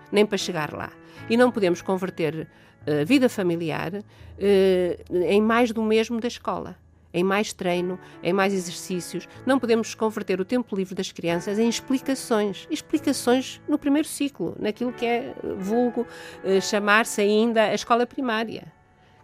nem 0.09 0.25
para 0.25 0.37
chegar 0.37 0.71
lá. 0.71 0.89
E 1.29 1.35
não 1.35 1.51
podemos 1.51 1.81
converter 1.81 2.47
a 2.87 3.03
uh, 3.03 3.05
vida 3.05 3.27
familiar 3.27 3.95
uh, 3.95 4.03
em 5.13 5.41
mais 5.41 5.73
do 5.73 5.83
mesmo 5.83 6.21
da 6.21 6.27
escola 6.29 6.77
em 7.13 7.21
mais 7.21 7.51
treino, 7.51 7.99
em 8.23 8.31
mais 8.31 8.53
exercícios. 8.53 9.27
Não 9.45 9.59
podemos 9.59 9.93
converter 9.93 10.39
o 10.39 10.45
tempo 10.45 10.73
livre 10.73 10.95
das 10.95 11.11
crianças 11.11 11.59
em 11.59 11.67
explicações. 11.67 12.65
Explicações 12.71 13.59
no 13.67 13.77
primeiro 13.77 14.07
ciclo, 14.07 14.55
naquilo 14.57 14.93
que 14.93 15.05
é 15.05 15.35
vulgo 15.57 16.07
chamar-se 16.61 17.19
ainda 17.19 17.63
a 17.63 17.73
escola 17.73 18.07
primária. 18.07 18.71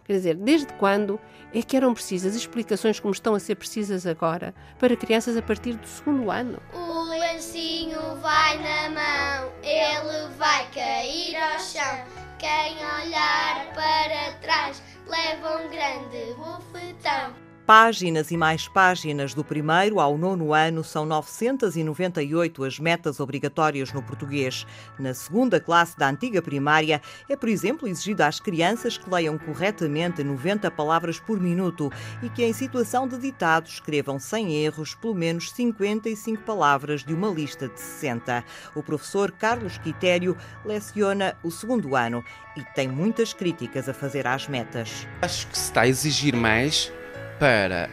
Quer 0.08 0.14
dizer, 0.14 0.36
desde 0.36 0.72
quando 0.72 1.20
é 1.52 1.60
que 1.60 1.76
eram 1.76 1.92
precisas 1.92 2.34
explicações 2.34 2.98
como 2.98 3.12
estão 3.12 3.34
a 3.34 3.38
ser 3.38 3.56
precisas 3.56 4.06
agora 4.06 4.54
para 4.78 4.96
crianças 4.96 5.36
a 5.36 5.42
partir 5.42 5.74
do 5.74 5.86
segundo 5.86 6.30
ano? 6.30 6.58
O 6.72 7.02
lencinho 7.10 8.00
vai 8.16 8.56
na 8.56 8.88
mão, 8.88 9.52
ele 9.62 10.34
vai 10.38 10.66
cair 10.70 11.36
ao 11.36 11.60
chão. 11.60 12.06
Quem 12.38 12.76
olhar 12.76 13.70
para 13.74 14.32
trás 14.40 14.82
leva 15.06 15.58
um 15.58 15.68
grande 15.68 16.34
bufetão. 16.38 17.47
Páginas 17.68 18.30
e 18.30 18.36
mais 18.38 18.66
páginas 18.66 19.34
do 19.34 19.44
primeiro 19.44 20.00
ao 20.00 20.16
nono 20.16 20.54
ano 20.54 20.82
são 20.82 21.04
998 21.04 22.64
as 22.64 22.78
metas 22.78 23.20
obrigatórias 23.20 23.92
no 23.92 24.02
português. 24.02 24.66
Na 24.98 25.12
segunda 25.12 25.60
classe 25.60 25.94
da 25.94 26.08
antiga 26.08 26.40
primária, 26.40 27.02
é, 27.28 27.36
por 27.36 27.46
exemplo, 27.46 27.86
exigido 27.86 28.22
às 28.22 28.40
crianças 28.40 28.96
que 28.96 29.10
leiam 29.10 29.36
corretamente 29.36 30.24
90 30.24 30.70
palavras 30.70 31.20
por 31.20 31.38
minuto 31.38 31.92
e 32.22 32.30
que, 32.30 32.42
em 32.42 32.54
situação 32.54 33.06
de 33.06 33.18
ditado, 33.18 33.66
escrevam 33.66 34.18
sem 34.18 34.64
erros 34.64 34.94
pelo 34.94 35.14
menos 35.14 35.52
55 35.52 36.44
palavras 36.44 37.04
de 37.04 37.12
uma 37.12 37.28
lista 37.28 37.68
de 37.68 37.78
60. 37.78 38.44
O 38.74 38.82
professor 38.82 39.30
Carlos 39.30 39.76
Quitério 39.76 40.34
leciona 40.64 41.36
o 41.42 41.50
segundo 41.50 41.94
ano 41.94 42.24
e 42.56 42.64
tem 42.74 42.88
muitas 42.88 43.34
críticas 43.34 43.90
a 43.90 43.92
fazer 43.92 44.26
às 44.26 44.48
metas. 44.48 45.06
Acho 45.20 45.46
que 45.48 45.58
se 45.58 45.64
está 45.64 45.82
a 45.82 45.88
exigir 45.88 46.34
mais 46.34 46.90
para 47.38 47.88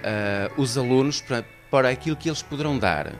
uh, 0.57 0.61
os 0.61 0.77
alunos, 0.77 1.21
para, 1.21 1.45
para 1.69 1.89
aquilo 1.89 2.15
que 2.15 2.29
eles 2.29 2.41
poderão 2.41 2.77
dar. 2.77 3.13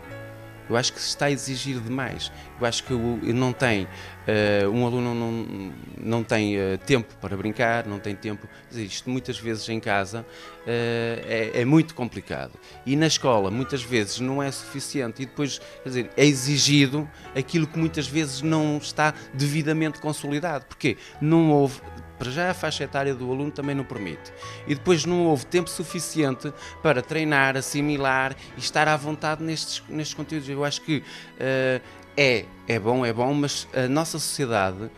Eu 0.69 0.75
acho 0.75 0.93
que 0.93 0.99
se 0.99 1.09
está 1.09 1.25
a 1.25 1.31
exigir 1.31 1.79
demais. 1.79 2.31
Eu 2.59 2.65
acho 2.65 2.83
que 2.83 2.93
não 2.93 3.53
tem, 3.53 3.83
uh, 3.83 4.69
um 4.71 4.85
aluno 4.85 5.13
não, 5.13 5.73
não 5.99 6.23
tem 6.23 6.57
uh, 6.57 6.77
tempo 6.85 7.13
para 7.21 7.37
brincar, 7.37 7.85
não 7.85 7.99
tem 7.99 8.15
tempo. 8.15 8.47
Isto 8.71 9.09
muitas 9.09 9.37
vezes 9.37 9.69
em 9.69 9.79
casa 9.79 10.21
uh, 10.21 10.65
é, 10.67 11.51
é, 11.53 11.65
muito 11.65 11.93
complicado. 11.93 12.53
E 12.85 12.95
na 12.95 13.05
escola, 13.05 13.51
muitas 13.51 13.83
vezes, 13.83 14.19
não 14.19 14.41
é 14.41 14.51
suficiente. 14.51 15.21
E 15.21 15.25
depois, 15.25 15.61
dizer, 15.85 16.09
é 16.17 16.25
exigido 16.25 17.07
aquilo 17.35 17.67
que 17.67 17.77
muitas 17.77 18.07
vezes 18.07 18.41
não 18.41 18.77
está 18.77 19.13
devidamente 19.33 19.99
consolidado. 19.99 20.65
Porque 20.65 20.97
não 21.21 21.51
houve 21.51 21.79
para 22.17 22.31
já 22.31 22.49
a 22.49 22.53
faixa 22.53 22.83
etária 22.83 23.13
do 23.13 23.31
aluno 23.31 23.51
também 23.51 23.75
não 23.75 23.83
permite. 23.83 24.33
E 24.67 24.75
depois 24.75 25.05
não 25.05 25.25
houve 25.25 25.45
tempo 25.45 25.69
suficiente 25.69 26.51
para 26.81 27.01
treinar, 27.01 27.57
assimilar 27.57 28.35
e 28.55 28.59
estar 28.59 28.87
à 28.87 28.95
vontade 28.95 29.43
nestes, 29.43 29.83
nestes 29.89 30.13
conteúdos. 30.13 30.47
Eu 30.49 30.63
acho 30.63 30.81
que 30.81 30.97
uh, 30.97 31.81
é, 32.17 32.45
é 32.67 32.79
bom, 32.79 33.05
é 33.05 33.13
bom, 33.13 33.33
mas 33.33 33.67
a 33.73 33.87
nossa 33.87 34.19
sociedade, 34.19 34.83
uh, 34.83 34.91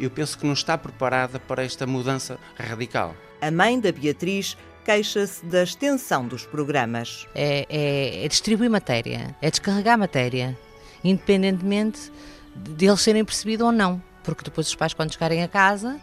eu 0.00 0.10
penso 0.10 0.38
que 0.38 0.46
não 0.46 0.52
está 0.52 0.76
preparada 0.76 1.38
para 1.38 1.64
esta 1.64 1.86
mudança 1.86 2.38
radical. 2.56 3.14
A 3.40 3.50
mãe 3.50 3.78
da 3.78 3.92
Beatriz 3.92 4.56
queixa-se 4.84 5.44
da 5.44 5.62
extensão 5.62 6.26
dos 6.26 6.46
programas. 6.46 7.26
É, 7.34 7.66
é, 7.68 8.24
é 8.24 8.28
distribuir 8.28 8.70
matéria, 8.70 9.36
é 9.40 9.50
descarregar 9.50 9.98
matéria, 9.98 10.58
independentemente 11.04 12.10
de 12.56 12.86
eles 12.86 13.02
serem 13.02 13.24
percebidos 13.24 13.66
ou 13.66 13.72
não. 13.72 14.02
Porque 14.24 14.44
depois 14.44 14.66
os 14.66 14.74
pais, 14.74 14.94
quando 14.94 15.12
chegarem 15.12 15.42
a 15.42 15.48
casa, 15.48 16.00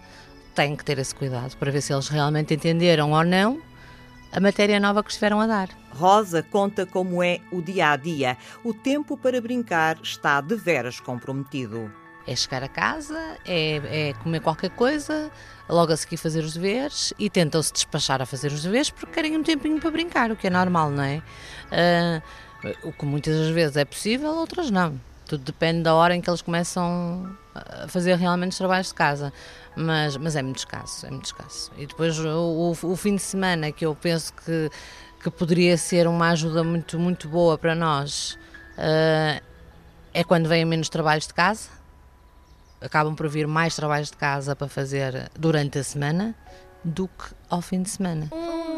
têm 0.56 0.76
que 0.76 0.86
ter 0.86 0.98
esse 0.98 1.14
cuidado 1.14 1.56
para 1.58 1.72
ver 1.72 1.82
se 1.82 1.94
eles 1.94 2.08
realmente 2.08 2.54
entenderam 2.54 3.12
ou 3.12 3.24
não 3.24 3.62
a 4.32 4.40
matéria 4.40 4.80
nova 4.80 5.04
que 5.04 5.10
estiveram 5.10 5.40
a 5.40 5.48
dar. 5.48 5.70
Rosa 5.92 6.44
conta 6.44 6.86
como 6.86 7.24
é 7.24 7.40
o 7.52 7.62
dia 7.62 7.92
a 7.92 7.96
dia. 7.96 8.38
O 8.64 8.74
tempo 8.74 9.18
para 9.18 9.40
brincar 9.40 9.98
está 10.02 10.42
de 10.42 10.56
veras 10.56 11.00
comprometido. 11.00 11.92
É 12.28 12.36
chegar 12.36 12.64
a 12.64 12.68
casa, 12.68 13.38
é, 13.46 14.10
é 14.10 14.14
comer 14.24 14.42
qualquer 14.42 14.72
coisa, 14.72 15.32
logo 15.70 15.94
a 15.94 15.98
seguir 15.98 16.18
fazer 16.18 16.44
os 16.44 16.54
deveres 16.54 17.14
e 17.20 17.30
tentam-se 17.30 17.72
despachar 17.72 18.22
a 18.22 18.26
fazer 18.26 18.52
os 18.52 18.64
deveres 18.64 18.90
porque 18.90 19.14
querem 19.14 19.38
um 19.38 19.44
tempinho 19.44 19.80
para 19.80 19.92
brincar, 19.92 20.32
o 20.32 20.36
que 20.36 20.48
é 20.48 20.50
normal, 20.50 20.90
não 20.90 21.04
é? 21.04 21.22
Uh, 21.72 22.88
o 22.90 22.92
que 22.92 23.06
muitas 23.06 23.50
vezes 23.50 23.78
é 23.78 23.86
possível, 23.86 24.32
outras 24.32 24.72
não. 24.72 25.00
Tudo 25.28 25.44
depende 25.44 25.84
da 25.84 25.94
hora 25.94 26.16
em 26.16 26.20
que 26.20 26.30
eles 26.30 26.42
começam 26.42 27.38
fazer 27.88 28.16
realmente 28.16 28.52
os 28.52 28.58
trabalhos 28.58 28.88
de 28.88 28.94
casa. 28.94 29.34
Mas, 29.76 30.16
mas 30.18 30.36
é 30.36 30.42
muito 30.42 30.58
escasso, 30.58 31.06
é 31.06 31.10
muito 31.10 31.26
escasso. 31.26 31.72
E 31.78 31.86
depois 31.86 32.18
o, 32.20 32.74
o, 32.82 32.96
fim 32.96 33.16
de 33.16 33.22
semana, 33.22 33.72
que 33.72 33.86
eu 33.86 33.94
penso 33.94 34.34
que, 34.34 34.70
que 35.22 35.30
poderia 35.30 35.78
ser 35.78 36.08
uma 36.08 36.30
ajuda 36.30 36.64
muito, 36.64 36.98
muito 36.98 37.28
boa 37.28 37.58
para 37.58 37.76
nós, 37.76 38.38
uh, 38.78 39.44
é 40.14 40.24
quando 40.24 40.48
vêm 40.48 40.64
menos 40.64 40.88
trabalhos 40.88 41.28
de 41.28 41.34
casa. 41.34 41.70
Acabam 42.80 43.16
por 43.16 43.28
vir 43.28 43.48
mais 43.48 43.76
trabalhos 43.76 44.10
de 44.10 44.18
casa 44.18 44.56
para 44.56 44.68
fazer 44.70 45.30
durante 45.38 45.78
a 45.78 45.84
semana 45.84 46.36
do 46.84 47.08
que 47.08 47.34
ao 47.50 47.62
fim 47.62 47.82
de 47.82 47.90
semana. 47.90 48.30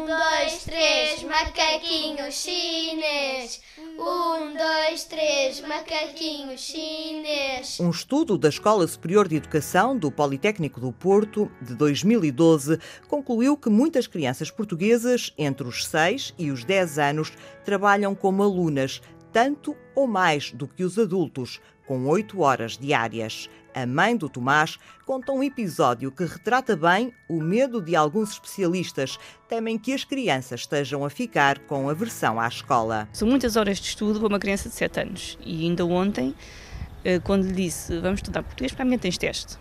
Dois, 0.08 0.64
três, 0.64 1.22
macaquinho 1.22 2.32
chinês. 2.32 3.60
Um, 3.78 4.56
dois, 4.56 5.04
três, 5.04 5.60
macaquinho 5.60 6.56
chinês. 6.56 7.78
Um 7.78 7.90
estudo 7.90 8.38
da 8.38 8.48
Escola 8.48 8.86
Superior 8.86 9.28
de 9.28 9.36
Educação 9.36 9.94
do 9.94 10.10
Politécnico 10.10 10.80
do 10.80 10.92
Porto, 10.92 11.52
de 11.60 11.74
2012, 11.74 12.78
concluiu 13.06 13.54
que 13.54 13.68
muitas 13.68 14.06
crianças 14.06 14.50
portuguesas 14.50 15.34
entre 15.36 15.68
os 15.68 15.86
6 15.86 16.32
e 16.38 16.50
os 16.50 16.64
10 16.64 16.98
anos 16.98 17.30
trabalham 17.62 18.14
como 18.14 18.42
alunas, 18.42 19.02
tanto 19.30 19.76
ou 19.94 20.06
mais 20.06 20.52
do 20.52 20.66
que 20.66 20.84
os 20.84 20.98
adultos, 20.98 21.60
com 21.86 22.06
8 22.06 22.40
horas 22.40 22.78
diárias 22.78 23.50
a 23.82 23.86
mãe 23.86 24.16
do 24.16 24.28
Tomás, 24.28 24.78
conta 25.06 25.30
um 25.30 25.42
episódio 25.42 26.10
que 26.10 26.24
retrata 26.24 26.76
bem 26.76 27.12
o 27.28 27.40
medo 27.40 27.80
de 27.80 27.94
alguns 27.94 28.32
especialistas. 28.32 29.18
Temem 29.48 29.78
que 29.78 29.92
as 29.92 30.02
crianças 30.02 30.60
estejam 30.60 31.04
a 31.04 31.10
ficar 31.10 31.60
com 31.60 31.88
aversão 31.88 32.40
à 32.40 32.48
escola. 32.48 33.08
São 33.12 33.28
muitas 33.28 33.56
horas 33.56 33.78
de 33.78 33.86
estudo 33.86 34.18
para 34.18 34.28
uma 34.28 34.38
criança 34.38 34.68
de 34.68 34.74
7 34.74 35.00
anos. 35.00 35.38
E 35.44 35.62
ainda 35.62 35.86
ontem, 35.86 36.34
eh, 37.04 37.20
quando 37.20 37.44
lhe 37.44 37.52
disse 37.52 37.98
vamos 38.00 38.18
estudar 38.18 38.42
português, 38.42 38.72
para 38.72 38.84
mim 38.84 38.98
tens 38.98 39.16
teste. 39.16 39.56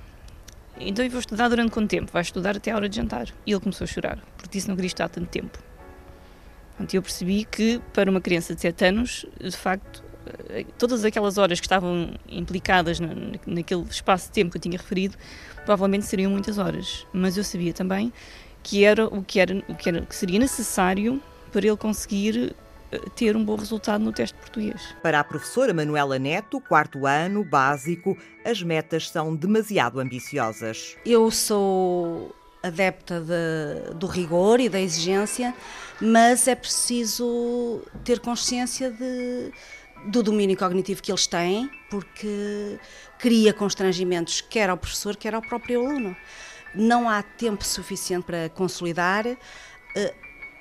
Então 0.79 1.05
eu 1.05 1.12
vou 1.12 1.19
estudar 1.19 1.47
durante 1.50 1.71
quanto 1.71 1.89
tempo? 1.89 2.12
Vai 2.12 2.21
estudar 2.21 2.57
até 2.57 2.71
a 2.71 2.75
hora 2.75 2.89
de 2.89 2.95
jantar. 2.95 3.27
E 3.45 3.51
ele 3.51 3.59
começou 3.59 3.86
a 3.86 3.88
chorar, 3.88 4.17
porque 4.36 4.50
disse 4.57 4.67
não 4.67 4.75
queria 4.75 4.88
estar 4.88 5.07
tanto 5.09 5.27
tempo. 5.27 5.59
Eu 6.91 7.01
percebi 7.01 7.43
que 7.43 7.81
para 7.93 8.09
uma 8.09 8.21
criança 8.21 8.53
de 8.53 8.62
7 8.62 8.86
anos, 8.86 9.25
de 9.39 9.57
facto, 9.57 10.03
todas 10.77 11.03
aquelas 11.03 11.38
horas 11.38 11.60
que 11.60 11.65
estavam 11.65 12.12
implicadas 12.27 13.00
naquele 13.46 13.84
espaço 13.84 14.27
de 14.27 14.34
tempo 14.34 14.51
que 14.51 14.57
eu 14.57 14.62
tinha 14.62 14.77
referido, 14.77 15.15
provavelmente 15.65 16.05
seriam 16.05 16.31
muitas 16.31 16.57
horas. 16.57 17.05
Mas 17.13 17.38
eu 17.38 17.43
sabia 17.43 17.74
também 17.74 18.12
que 18.63 18.84
era 18.84 19.05
o 19.05 19.24
que, 19.24 19.39
era, 19.39 19.63
o 19.67 19.75
que, 19.75 19.89
era, 19.89 20.01
que 20.01 20.15
seria 20.15 20.39
necessário 20.39 21.22
para 21.51 21.65
ele 21.65 21.77
conseguir 21.77 22.55
eh, 22.91 23.00
ter 23.15 23.36
um 23.36 23.43
bom 23.43 23.55
resultado 23.55 24.03
no 24.03 24.12
teste 24.12 24.38
português. 24.38 24.96
Para 25.01 25.19
a 25.19 25.24
professora 25.24 25.74
Manuela 25.74 26.19
Neto, 26.19 26.60
quarto 26.60 27.05
ano, 27.05 27.43
básico, 27.43 28.17
as 28.46 28.62
metas 28.62 29.10
são 29.10 29.36
demasiado 29.36 30.00
ambiciosas. 30.00 30.96
Eu 31.05 31.31
sou 31.31 32.36
adepta 32.62 33.22
de, 33.22 33.93
do 33.96 34.07
rigor 34.07 34.60
e 34.60 34.69
da 34.69 34.79
exigência, 34.79 35.53
mas 36.01 36.48
é 36.48 36.55
preciso 36.55 37.81
ter 38.03 38.19
consciência 38.19 38.91
de 38.91 39.51
do 40.07 40.23
domínio 40.23 40.57
cognitivo 40.57 41.01
que 41.01 41.11
eles 41.11 41.27
têm, 41.27 41.69
porque 41.89 42.79
cria 43.19 43.53
constrangimentos 43.53 44.41
quer 44.41 44.69
ao 44.69 44.77
professor, 44.77 45.15
quer 45.15 45.35
ao 45.35 45.41
próprio 45.41 45.85
aluno. 45.85 46.15
Não 46.73 47.09
há 47.09 47.21
tempo 47.21 47.63
suficiente 47.63 48.25
para 48.25 48.49
consolidar. 48.49 49.25
Eh, 49.27 50.15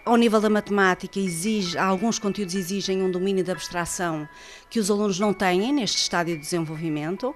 ao 0.05 0.17
nível 0.17 0.41
da 0.41 0.49
matemática, 0.49 1.19
exige, 1.19 1.77
alguns 1.77 2.19
conteúdos 2.19 2.55
exigem 2.55 3.03
um 3.03 3.11
domínio 3.11 3.45
de 3.45 3.51
abstração 3.51 4.29
que 4.71 4.79
os 4.79 4.91
alunos 4.91 5.19
não 5.19 5.33
têm 5.33 5.73
neste 5.73 5.99
estádio 5.99 6.37
de 6.37 6.41
desenvolvimento. 6.41 7.35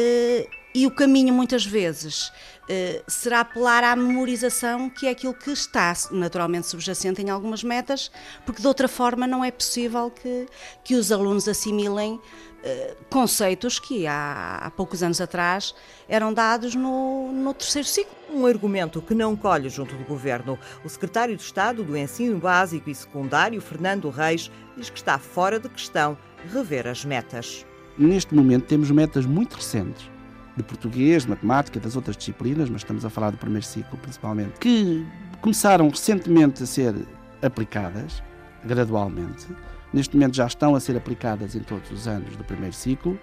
Eh, 0.00 0.48
E 0.74 0.86
o 0.86 0.90
caminho, 0.90 1.34
muitas 1.34 1.66
vezes, 1.66 2.30
eh, 2.68 3.02
será 3.08 3.40
apelar 3.40 3.82
à 3.82 3.96
memorização, 3.96 4.88
que 4.90 5.06
é 5.06 5.10
aquilo 5.10 5.34
que 5.34 5.50
está 5.50 5.92
naturalmente 6.12 6.68
subjacente 6.68 7.22
em 7.22 7.30
algumas 7.30 7.64
metas, 7.64 8.12
porque 8.44 8.60
de 8.60 8.68
outra 8.68 8.86
forma 8.86 9.26
não 9.26 9.42
é 9.42 9.50
possível 9.50 10.10
que, 10.10 10.46
que 10.84 10.94
os 10.94 11.10
alunos 11.10 11.48
assimilem 11.48 12.20
eh, 12.62 12.94
conceitos 13.10 13.78
que 13.80 14.06
há, 14.06 14.58
há, 14.62 14.70
poucos 14.70 15.02
anos 15.02 15.20
atrás 15.20 15.74
eram 16.08 16.32
dados 16.32 16.74
no, 16.74 17.32
no 17.32 17.54
terceiro 17.54 17.88
ciclo. 17.88 18.14
Um 18.30 18.46
argumento 18.46 19.00
que 19.00 19.14
não 19.14 19.34
colhe 19.34 19.68
junto 19.68 19.96
do 19.96 20.04
governo. 20.04 20.58
O 20.84 20.88
secretário 20.88 21.34
de 21.34 21.42
Estado 21.42 21.82
do 21.82 21.96
Ensino 21.96 22.38
Básico 22.38 22.90
e 22.90 22.94
Secundário, 22.94 23.60
Fernando 23.60 24.10
Reis, 24.10 24.50
diz 24.76 24.90
que 24.90 24.98
está 24.98 25.18
fora 25.18 25.58
de 25.58 25.68
questão 25.68 26.16
rever 26.52 26.86
as 26.86 27.04
metas. 27.04 27.64
Neste 27.98 28.32
momento 28.32 28.64
temos 28.66 28.90
metas 28.92 29.26
muito 29.26 29.56
recentes 29.56 30.08
de 30.56 30.62
português, 30.62 31.24
de 31.24 31.30
matemática, 31.30 31.80
das 31.80 31.96
outras 31.96 32.16
disciplinas, 32.16 32.70
mas 32.70 32.82
estamos 32.82 33.04
a 33.04 33.10
falar 33.10 33.30
do 33.30 33.38
primeiro 33.38 33.64
ciclo 33.64 33.98
principalmente, 33.98 34.58
que 34.60 35.04
começaram 35.40 35.88
recentemente 35.88 36.62
a 36.62 36.66
ser 36.66 36.94
aplicadas, 37.42 38.22
gradualmente. 38.64 39.46
Neste 39.92 40.16
momento 40.16 40.36
já 40.36 40.46
estão 40.46 40.74
a 40.74 40.80
ser 40.80 40.96
aplicadas 40.96 41.56
em 41.56 41.60
todos 41.60 41.90
os 41.90 42.06
anos 42.06 42.36
do 42.36 42.44
primeiro 42.44 42.74
ciclo. 42.74 43.18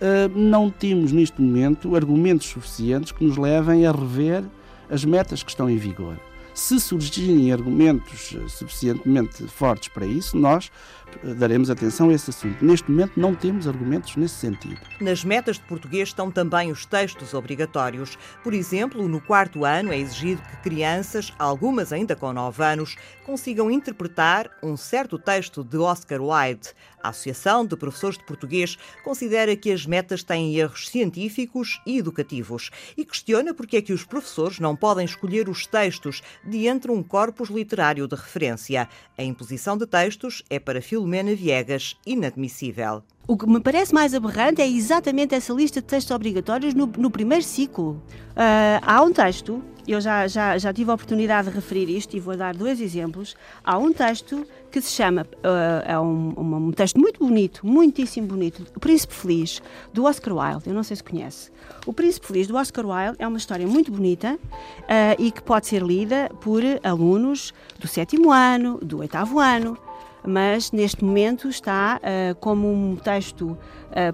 Uh, 0.00 0.36
não 0.36 0.70
temos 0.70 1.12
neste 1.12 1.40
momento 1.40 1.94
argumentos 1.94 2.46
suficientes 2.46 3.12
que 3.12 3.24
nos 3.24 3.36
levem 3.36 3.86
a 3.86 3.92
rever 3.92 4.44
as 4.90 5.04
metas 5.04 5.42
que 5.42 5.50
estão 5.50 5.68
em 5.68 5.76
vigor. 5.76 6.16
Se 6.58 6.80
surgirem 6.80 7.52
argumentos 7.52 8.36
suficientemente 8.48 9.46
fortes 9.46 9.88
para 9.90 10.04
isso, 10.04 10.36
nós 10.36 10.72
daremos 11.38 11.70
atenção 11.70 12.10
a 12.10 12.12
esse 12.12 12.30
assunto. 12.30 12.64
Neste 12.64 12.90
momento 12.90 13.12
não 13.16 13.32
temos 13.32 13.68
argumentos 13.68 14.16
nesse 14.16 14.34
sentido. 14.34 14.80
Nas 15.00 15.22
metas 15.22 15.56
de 15.56 15.62
português 15.62 16.08
estão 16.08 16.32
também 16.32 16.72
os 16.72 16.84
textos 16.84 17.32
obrigatórios. 17.32 18.18
Por 18.42 18.52
exemplo, 18.52 19.06
no 19.06 19.20
quarto 19.20 19.64
ano 19.64 19.92
é 19.92 19.98
exigido 19.98 20.42
que 20.42 20.56
crianças, 20.56 21.32
algumas 21.38 21.92
ainda 21.92 22.16
com 22.16 22.32
9 22.32 22.60
anos, 22.64 22.96
consigam 23.24 23.70
interpretar 23.70 24.50
um 24.60 24.76
certo 24.76 25.16
texto 25.16 25.62
de 25.62 25.78
Oscar 25.78 26.20
Wilde. 26.20 26.70
A 27.02 27.10
Associação 27.10 27.64
de 27.64 27.76
Professores 27.76 28.18
de 28.18 28.24
Português 28.24 28.76
considera 29.04 29.56
que 29.56 29.72
as 29.72 29.86
metas 29.86 30.22
têm 30.22 30.56
erros 30.56 30.88
científicos 30.88 31.80
e 31.86 31.98
educativos 31.98 32.70
e 32.96 33.04
questiona 33.04 33.54
porque 33.54 33.76
é 33.76 33.82
que 33.82 33.92
os 33.92 34.04
professores 34.04 34.58
não 34.58 34.74
podem 34.74 35.04
escolher 35.04 35.48
os 35.48 35.66
textos 35.66 36.22
de 36.44 36.66
entre 36.66 36.90
um 36.90 37.02
corpus 37.02 37.48
literário 37.48 38.06
de 38.06 38.16
referência. 38.16 38.88
A 39.16 39.22
imposição 39.22 39.76
de 39.76 39.86
textos 39.86 40.42
é 40.50 40.58
para 40.58 40.82
Filomena 40.82 41.34
Viegas 41.34 41.96
inadmissível. 42.06 43.02
O 43.26 43.36
que 43.36 43.46
me 43.46 43.60
parece 43.60 43.92
mais 43.92 44.14
aberrante 44.14 44.62
é 44.62 44.66
exatamente 44.66 45.34
essa 45.34 45.52
lista 45.52 45.82
de 45.82 45.86
textos 45.86 46.14
obrigatórios 46.14 46.72
no, 46.72 46.86
no 46.86 47.10
primeiro 47.10 47.44
ciclo. 47.44 48.02
Uh, 48.30 48.80
há 48.80 49.02
um 49.02 49.12
texto, 49.12 49.62
eu 49.92 50.00
já, 50.00 50.26
já, 50.26 50.58
já 50.58 50.72
tive 50.72 50.90
a 50.90 50.94
oportunidade 50.94 51.48
de 51.48 51.54
referir 51.54 51.88
isto 51.88 52.16
e 52.16 52.20
vou 52.20 52.36
dar 52.36 52.54
dois 52.54 52.80
exemplos. 52.80 53.34
Há 53.64 53.78
um 53.78 53.92
texto 53.92 54.46
que 54.70 54.80
se 54.80 54.92
chama, 54.92 55.22
uh, 55.22 55.82
é 55.84 55.98
um, 55.98 56.68
um, 56.68 56.72
texto 56.72 56.98
muito 57.00 57.18
bonito, 57.20 57.66
muitíssimo 57.66 58.26
bonito, 58.26 58.66
O 58.76 58.80
Príncipe 58.80 59.14
Feliz, 59.14 59.62
do 59.92 60.04
Oscar 60.04 60.34
Wilde. 60.36 60.68
Eu 60.68 60.74
não 60.74 60.82
sei 60.82 60.96
se 60.96 61.02
conhece. 61.02 61.50
O 61.86 61.92
Príncipe 61.92 62.26
Feliz, 62.26 62.46
do 62.46 62.56
Oscar 62.56 62.84
Wilde, 62.84 63.16
é 63.18 63.26
uma 63.26 63.38
história 63.38 63.66
muito 63.66 63.90
bonita 63.90 64.34
uh, 64.34 64.38
e 65.18 65.30
que 65.30 65.42
pode 65.42 65.66
ser 65.66 65.82
lida 65.82 66.30
por 66.40 66.62
alunos 66.82 67.54
do 67.78 67.88
sétimo 67.88 68.30
ano, 68.30 68.78
do 68.82 68.98
oitavo 68.98 69.38
ano 69.38 69.76
mas 70.26 70.72
neste 70.72 71.02
momento 71.04 71.48
está 71.48 71.98
uh, 72.02 72.34
como 72.40 72.70
um 72.70 72.96
texto 72.96 73.56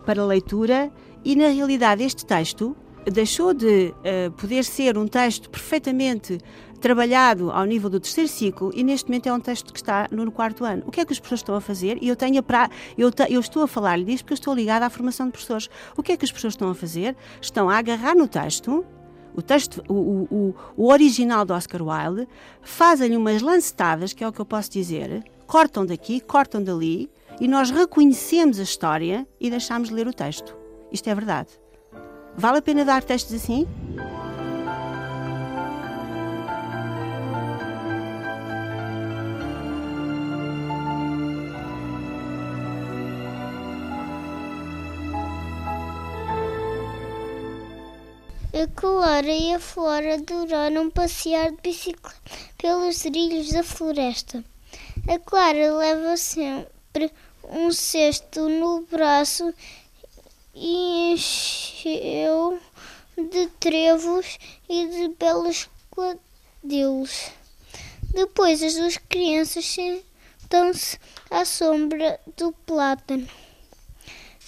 para 0.04 0.24
leitura 0.24 0.92
e, 1.24 1.34
na 1.34 1.48
realidade, 1.48 2.04
este 2.04 2.24
texto 2.24 2.76
deixou 3.10 3.54
de 3.54 3.94
uh, 3.94 4.30
poder 4.32 4.64
ser 4.64 4.96
um 4.96 5.06
texto 5.06 5.50
perfeitamente 5.50 6.38
trabalhado 6.80 7.50
ao 7.50 7.64
nível 7.64 7.88
do 7.88 7.98
terceiro 7.98 8.28
ciclo 8.28 8.70
e 8.74 8.84
neste 8.84 9.08
momento 9.08 9.26
é 9.26 9.32
um 9.32 9.40
texto 9.40 9.72
que 9.72 9.78
está 9.78 10.06
no 10.10 10.30
quarto 10.30 10.64
ano. 10.64 10.82
O 10.86 10.90
que 10.90 11.00
é 11.00 11.04
que 11.04 11.12
as 11.12 11.18
pessoas 11.18 11.40
estão 11.40 11.54
a 11.54 11.60
fazer? 11.60 11.98
E 12.02 12.08
eu 12.08 12.16
tenho 12.16 12.42
pra, 12.42 12.68
eu, 12.98 13.10
te, 13.10 13.24
eu 13.32 13.40
estou 13.40 13.62
a 13.62 13.66
falar-lhe 13.66 14.04
disto 14.04 14.24
porque 14.24 14.34
eu 14.34 14.36
estou 14.36 14.54
ligada 14.54 14.84
à 14.84 14.90
formação 14.90 15.26
de 15.26 15.32
professores. 15.32 15.70
O 15.96 16.02
que 16.02 16.12
é 16.12 16.16
que 16.16 16.26
as 16.26 16.32
pessoas 16.32 16.52
estão 16.52 16.68
a 16.68 16.74
fazer? 16.74 17.16
Estão 17.40 17.70
a 17.70 17.78
agarrar 17.78 18.14
no 18.14 18.28
texto 18.28 18.84
o 19.34 19.42
texto, 19.42 19.82
o, 19.88 19.94
o, 20.30 20.54
o 20.76 20.92
original 20.92 21.44
do 21.44 21.52
Oscar 21.52 21.82
Wilde, 21.82 22.28
fazem-lhe 22.62 23.16
umas 23.16 23.42
lancetadas, 23.42 24.12
que 24.12 24.22
é 24.22 24.28
o 24.28 24.32
que 24.32 24.40
eu 24.40 24.46
posso 24.46 24.70
dizer, 24.70 25.24
cortam 25.46 25.84
daqui, 25.84 26.20
cortam 26.20 26.62
dali, 26.62 27.10
e 27.40 27.48
nós 27.48 27.70
reconhecemos 27.70 28.60
a 28.60 28.62
história 28.62 29.26
e 29.40 29.50
deixamos 29.50 29.88
de 29.88 29.94
ler 29.94 30.06
o 30.06 30.12
texto. 30.12 30.56
Isto 30.92 31.10
é 31.10 31.14
verdade. 31.14 31.63
Vale 32.36 32.58
a 32.58 32.62
pena 32.62 32.84
dar 32.84 33.02
textos 33.02 33.34
assim? 33.34 33.66
A 48.52 48.66
Clara 48.74 49.26
e 49.26 49.52
a 49.52 49.60
Flora 49.60 50.14
adoraram 50.14 50.90
passear 50.90 51.50
de 51.50 51.56
bicicleta 51.62 52.14
pelos 52.58 52.98
trilhos 52.98 53.52
da 53.52 53.62
floresta. 53.62 54.44
A 55.08 55.18
Clara 55.18 55.74
leva 55.76 56.16
sempre 56.16 57.12
um 57.50 57.70
cesto 57.70 58.48
no 58.48 58.82
braço 58.90 59.52
e 60.54 61.12
encheu 61.12 62.60
de 63.16 63.46
trevos 63.60 64.38
e 64.68 64.86
de 64.86 65.08
belos 65.18 65.68
quadrilhos. 65.90 67.32
Depois 68.12 68.62
as 68.62 68.74
duas 68.74 68.96
crianças 68.96 69.64
sentam-se 69.64 70.98
à 71.30 71.44
sombra 71.44 72.20
do 72.36 72.52
plátano. 72.52 73.28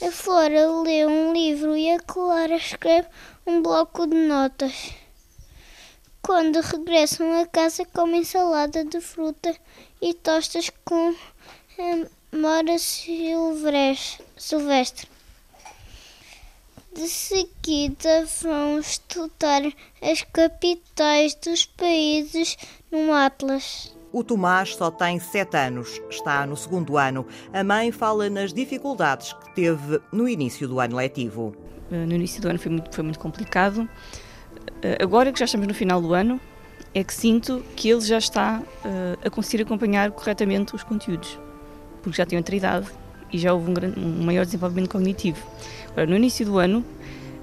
A 0.00 0.10
Flora 0.10 0.70
lê 0.82 1.06
um 1.06 1.32
livro 1.32 1.76
e 1.76 1.90
a 1.90 1.98
Clara 1.98 2.56
escreve 2.56 3.08
um 3.46 3.62
bloco 3.62 4.06
de 4.06 4.14
notas. 4.14 4.92
Quando 6.22 6.60
regressam 6.60 7.32
a 7.40 7.46
casa, 7.46 7.84
comem 7.86 8.22
salada 8.24 8.84
de 8.84 9.00
fruta 9.00 9.56
e 10.02 10.12
tostas 10.12 10.70
com 10.84 11.14
mora 12.32 12.76
silvestre. 14.36 15.15
De 16.96 17.08
seguida 17.08 18.24
vão 18.42 18.78
estudar 18.78 19.62
as 20.00 20.22
capitais 20.32 21.34
dos 21.34 21.66
países 21.66 22.56
no 22.90 23.12
Atlas. 23.12 23.94
O 24.10 24.24
Tomás 24.24 24.74
só 24.74 24.90
tem 24.90 25.20
sete 25.20 25.58
anos, 25.58 26.00
está 26.08 26.46
no 26.46 26.56
segundo 26.56 26.96
ano. 26.96 27.26
A 27.52 27.62
mãe 27.62 27.92
fala 27.92 28.30
nas 28.30 28.50
dificuldades 28.50 29.34
que 29.34 29.54
teve 29.54 30.00
no 30.10 30.26
início 30.26 30.66
do 30.66 30.80
ano 30.80 30.96
letivo. 30.96 31.54
No 31.90 32.14
início 32.14 32.40
do 32.40 32.48
ano 32.48 32.58
foi 32.58 32.72
muito, 32.72 32.94
foi 32.94 33.04
muito 33.04 33.18
complicado. 33.18 33.86
Eh, 34.80 34.96
agora 34.98 35.30
que 35.30 35.38
já 35.38 35.44
estamos 35.44 35.66
no 35.66 35.74
final 35.74 36.00
do 36.00 36.14
ano, 36.14 36.40
é 36.94 37.04
que 37.04 37.12
sinto 37.12 37.62
que 37.76 37.90
ele 37.90 38.00
já 38.00 38.16
está 38.16 38.62
uh, 38.62 39.18
a 39.22 39.28
conseguir 39.28 39.64
acompanhar 39.64 40.10
corretamente 40.12 40.74
os 40.74 40.82
conteúdos, 40.82 41.38
porque 42.02 42.16
já 42.16 42.24
tem 42.24 42.38
outra 42.38 42.56
idade 42.56 42.86
e 43.30 43.38
já 43.38 43.52
houve 43.52 43.70
um, 43.70 43.74
grande, 43.74 44.00
um 44.00 44.24
maior 44.24 44.46
desenvolvimento 44.46 44.88
cognitivo. 44.88 45.46
Agora, 45.96 46.10
no 46.10 46.16
início 46.16 46.44
do 46.44 46.58
ano, 46.58 46.84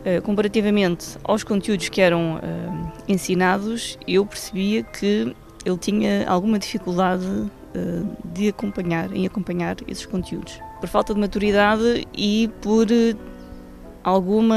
uh, 0.05 0.21
comparativamente 0.21 1.17
aos 1.23 1.43
conteúdos 1.43 1.89
que 1.89 1.99
eram 1.99 2.35
uh, 2.35 2.91
ensinados, 3.07 3.97
eu 4.07 4.23
percebia 4.27 4.83
que 4.83 5.35
ele 5.65 5.77
tinha 5.79 6.29
alguma 6.29 6.59
dificuldade 6.59 7.25
de 8.23 8.49
acompanhar, 8.49 9.11
em 9.15 9.25
acompanhar 9.25 9.75
esses 9.87 10.05
conteúdos, 10.05 10.59
por 10.79 10.87
falta 10.87 11.11
de 11.11 11.19
maturidade 11.19 12.07
e 12.13 12.47
por 12.61 12.85
alguma, 14.03 14.55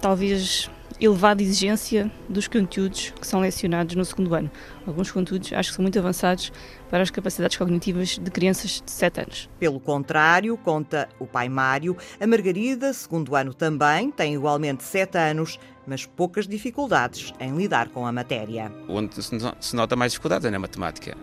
talvez, 0.00 0.68
elevada 1.00 1.42
exigência 1.42 2.10
dos 2.28 2.48
conteúdos 2.48 3.12
que 3.20 3.26
são 3.26 3.40
lecionados 3.40 3.94
no 3.94 4.04
segundo 4.04 4.34
ano. 4.34 4.50
Alguns 4.86 5.10
conteúdos 5.10 5.52
acho 5.52 5.70
que 5.70 5.76
são 5.76 5.82
muito 5.82 5.98
avançados 5.98 6.52
para 6.90 7.02
as 7.02 7.10
capacidades 7.10 7.56
cognitivas 7.56 8.18
de 8.18 8.30
crianças 8.30 8.82
de 8.84 8.90
7 8.90 9.20
anos. 9.20 9.50
Pelo 9.58 9.80
contrário, 9.80 10.56
conta 10.58 11.08
o 11.18 11.26
pai 11.26 11.48
Mário, 11.48 11.96
a 12.20 12.26
Margarida, 12.26 12.92
segundo 12.92 13.34
ano 13.34 13.52
também, 13.52 14.10
tem 14.10 14.34
igualmente 14.34 14.84
7 14.84 15.18
anos, 15.18 15.58
mas 15.86 16.06
poucas 16.06 16.46
dificuldades 16.46 17.32
em 17.40 17.56
lidar 17.56 17.88
com 17.88 18.06
a 18.06 18.12
matéria. 18.12 18.72
Onde 18.88 19.14
se 19.22 19.76
nota 19.76 19.96
mais 19.96 20.12
dificuldades 20.12 20.46
é 20.46 20.50
na 20.50 20.58
matemática, 20.58 21.16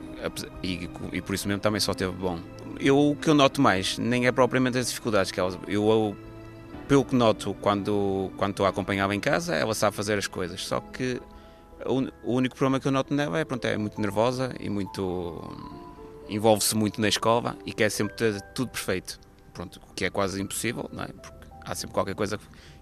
e, 0.61 0.89
e 1.11 1.21
por 1.21 1.35
isso 1.35 1.47
mesmo 1.47 1.61
também 1.61 1.79
só 1.79 1.93
teve 1.93 2.11
bom. 2.13 2.39
Eu, 2.79 2.97
o 2.97 3.15
que 3.15 3.29
eu 3.29 3.33
noto 3.33 3.61
mais 3.61 3.97
nem 3.97 4.27
é 4.27 4.31
propriamente 4.31 4.77
as 4.77 4.87
dificuldades 4.87 5.31
que 5.31 5.39
elas. 5.39 5.57
Eu, 5.67 5.89
eu 5.89 6.17
pelo 6.87 7.05
que 7.05 7.15
noto 7.15 7.53
quando, 7.55 8.31
quando 8.37 8.65
a 8.65 8.69
acompanhá-la 8.69 9.15
em 9.15 9.19
casa, 9.19 9.55
ela 9.55 9.73
sabe 9.73 9.95
fazer 9.95 10.17
as 10.17 10.27
coisas. 10.27 10.65
Só 10.65 10.79
que 10.79 11.21
o, 11.85 12.33
único 12.33 12.55
problema 12.55 12.79
que 12.79 12.87
eu 12.87 12.91
noto 12.91 13.13
nela 13.13 13.39
é, 13.39 13.45
pronto, 13.45 13.65
é 13.65 13.77
muito 13.77 13.99
nervosa 13.99 14.53
e 14.59 14.69
muito. 14.69 15.41
envolve-se 16.29 16.75
muito 16.75 16.99
na 17.01 17.07
escola 17.07 17.57
e 17.65 17.73
quer 17.73 17.89
sempre 17.89 18.15
ter 18.15 18.41
tudo 18.53 18.71
perfeito. 18.71 19.19
Pronto, 19.53 19.79
o 19.89 19.93
que 19.93 20.05
é 20.05 20.09
quase 20.09 20.41
impossível, 20.41 20.89
não 20.91 21.03
é? 21.03 21.07
Porque 21.07 21.47
há 21.65 21.75
sempre 21.75 21.93
qualquer 21.93 22.15
coisa 22.15 22.39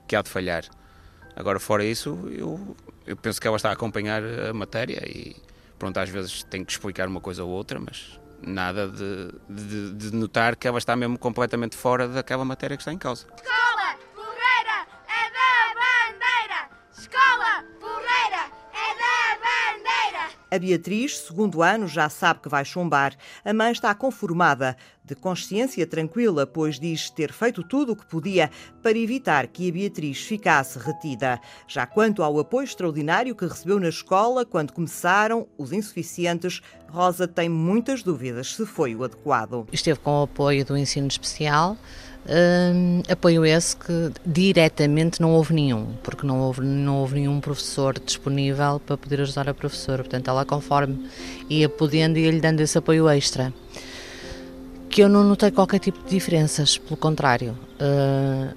que 0.07 0.15
há 0.15 0.21
de 0.21 0.29
falhar. 0.29 0.63
Agora, 1.35 1.59
fora 1.59 1.83
isso, 1.83 2.29
eu, 2.31 2.75
eu 3.05 3.15
penso 3.15 3.39
que 3.39 3.47
ela 3.47 3.57
está 3.57 3.69
a 3.69 3.73
acompanhar 3.73 4.21
a 4.23 4.53
matéria 4.53 5.01
e, 5.07 5.35
pronto, 5.79 5.97
às 5.97 6.09
vezes 6.09 6.43
tem 6.43 6.63
que 6.63 6.71
explicar 6.71 7.07
uma 7.07 7.21
coisa 7.21 7.43
ou 7.43 7.49
outra, 7.49 7.79
mas 7.79 8.19
nada 8.41 8.87
de, 8.87 9.31
de, 9.49 9.93
de 9.93 10.15
notar 10.15 10.55
que 10.55 10.67
ela 10.67 10.77
está 10.77 10.95
mesmo 10.95 11.17
completamente 11.17 11.75
fora 11.75 12.07
daquela 12.07 12.43
matéria 12.43 12.75
que 12.75 12.81
está 12.81 12.91
em 12.91 12.97
causa. 12.97 13.27
A 20.53 20.59
Beatriz, 20.59 21.17
segundo 21.17 21.63
ano, 21.63 21.87
já 21.87 22.09
sabe 22.09 22.41
que 22.41 22.49
vai 22.49 22.65
chumbar. 22.65 23.15
A 23.45 23.53
mãe 23.53 23.71
está 23.71 23.95
conformada, 23.95 24.75
de 25.11 25.15
consciência 25.15 25.85
tranquila, 25.85 26.47
pois 26.47 26.79
diz 26.79 27.09
ter 27.09 27.33
feito 27.33 27.63
tudo 27.63 27.91
o 27.91 27.95
que 27.95 28.05
podia 28.05 28.49
para 28.81 28.97
evitar 28.97 29.47
que 29.47 29.69
a 29.69 29.73
Beatriz 29.73 30.21
ficasse 30.21 30.79
retida. 30.79 31.39
Já 31.67 31.85
quanto 31.85 32.23
ao 32.23 32.39
apoio 32.39 32.63
extraordinário 32.63 33.35
que 33.35 33.45
recebeu 33.45 33.79
na 33.79 33.89
escola 33.89 34.45
quando 34.45 34.71
começaram 34.71 35.47
os 35.57 35.73
insuficientes, 35.73 36.61
Rosa 36.89 37.27
tem 37.27 37.49
muitas 37.49 38.03
dúvidas 38.03 38.55
se 38.55 38.65
foi 38.65 38.95
o 38.95 39.03
adequado. 39.03 39.67
Esteve 39.71 39.99
com 39.99 40.21
o 40.21 40.23
apoio 40.23 40.63
do 40.65 40.77
ensino 40.77 41.07
especial. 41.07 41.77
Hum, 42.23 43.01
apoio 43.09 43.43
esse 43.43 43.75
que 43.75 44.11
diretamente 44.23 45.19
não 45.19 45.31
houve 45.31 45.55
nenhum, 45.55 45.95
porque 46.03 46.25
não 46.25 46.39
houve, 46.39 46.61
não 46.61 46.97
houve 46.97 47.15
nenhum 47.15 47.41
professor 47.41 47.97
disponível 47.99 48.79
para 48.79 48.95
poder 48.95 49.21
ajudar 49.21 49.49
a 49.49 49.53
professora. 49.53 50.03
Portanto, 50.03 50.29
ela, 50.29 50.45
conforme 50.45 51.09
ia 51.49 51.67
podendo, 51.67 52.19
ia-lhe 52.19 52.39
dando 52.39 52.61
esse 52.61 52.77
apoio 52.77 53.09
extra. 53.09 53.51
Que 54.91 55.01
eu 55.01 55.09
não 55.09 55.23
notei 55.23 55.51
qualquer 55.51 55.79
tipo 55.79 56.03
de 56.03 56.09
diferenças, 56.09 56.77
pelo 56.77 56.97
contrário. 56.97 57.57
Uh, 57.79 58.53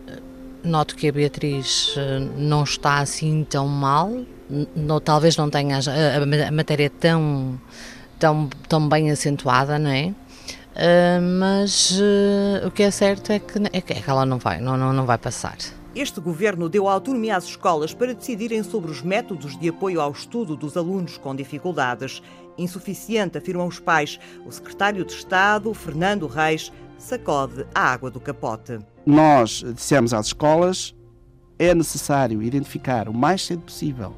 noto 0.64 0.96
que 0.96 1.08
a 1.08 1.12
Beatriz 1.12 1.94
não 2.36 2.64
está 2.64 2.98
assim 2.98 3.46
tão 3.48 3.68
mal, 3.68 4.10
não, 4.74 5.00
talvez 5.00 5.36
não 5.36 5.48
tenha 5.48 5.78
a, 5.78 6.48
a 6.48 6.50
matéria 6.50 6.90
tão, 6.90 7.58
tão, 8.18 8.48
tão 8.68 8.88
bem 8.88 9.10
acentuada, 9.10 9.78
não 9.78 9.90
é? 9.90 10.12
Uh, 10.74 11.22
mas 11.38 11.92
uh, 12.00 12.66
o 12.66 12.70
que 12.70 12.82
é 12.82 12.90
certo 12.90 13.30
é 13.30 13.38
que, 13.38 13.58
é 13.72 13.80
que 13.80 14.10
ela 14.10 14.26
não 14.26 14.38
vai, 14.38 14.60
não, 14.60 14.76
não, 14.76 14.92
não 14.92 15.06
vai 15.06 15.18
passar. 15.18 15.56
Este 15.94 16.20
governo 16.20 16.68
deu 16.68 16.88
autonomia 16.88 17.36
às 17.36 17.44
escolas 17.44 17.94
para 17.94 18.14
decidirem 18.14 18.64
sobre 18.64 18.90
os 18.90 19.00
métodos 19.00 19.56
de 19.56 19.68
apoio 19.68 20.00
ao 20.00 20.10
estudo 20.10 20.56
dos 20.56 20.76
alunos 20.76 21.16
com 21.16 21.36
dificuldades. 21.36 22.20
Insuficiente, 22.58 23.38
afirmam 23.38 23.68
os 23.68 23.78
pais. 23.78 24.18
O 24.44 24.50
secretário 24.50 25.04
de 25.04 25.12
Estado, 25.12 25.72
Fernando 25.72 26.26
Reis, 26.26 26.72
sacode 26.98 27.64
a 27.72 27.92
água 27.92 28.10
do 28.10 28.18
capote. 28.18 28.80
Nós 29.06 29.64
dissemos 29.72 30.12
às 30.12 30.26
escolas 30.26 30.92
é 31.56 31.72
necessário 31.72 32.42
identificar 32.42 33.08
o 33.08 33.14
mais 33.14 33.42
cedo 33.42 33.62
possível 33.62 34.16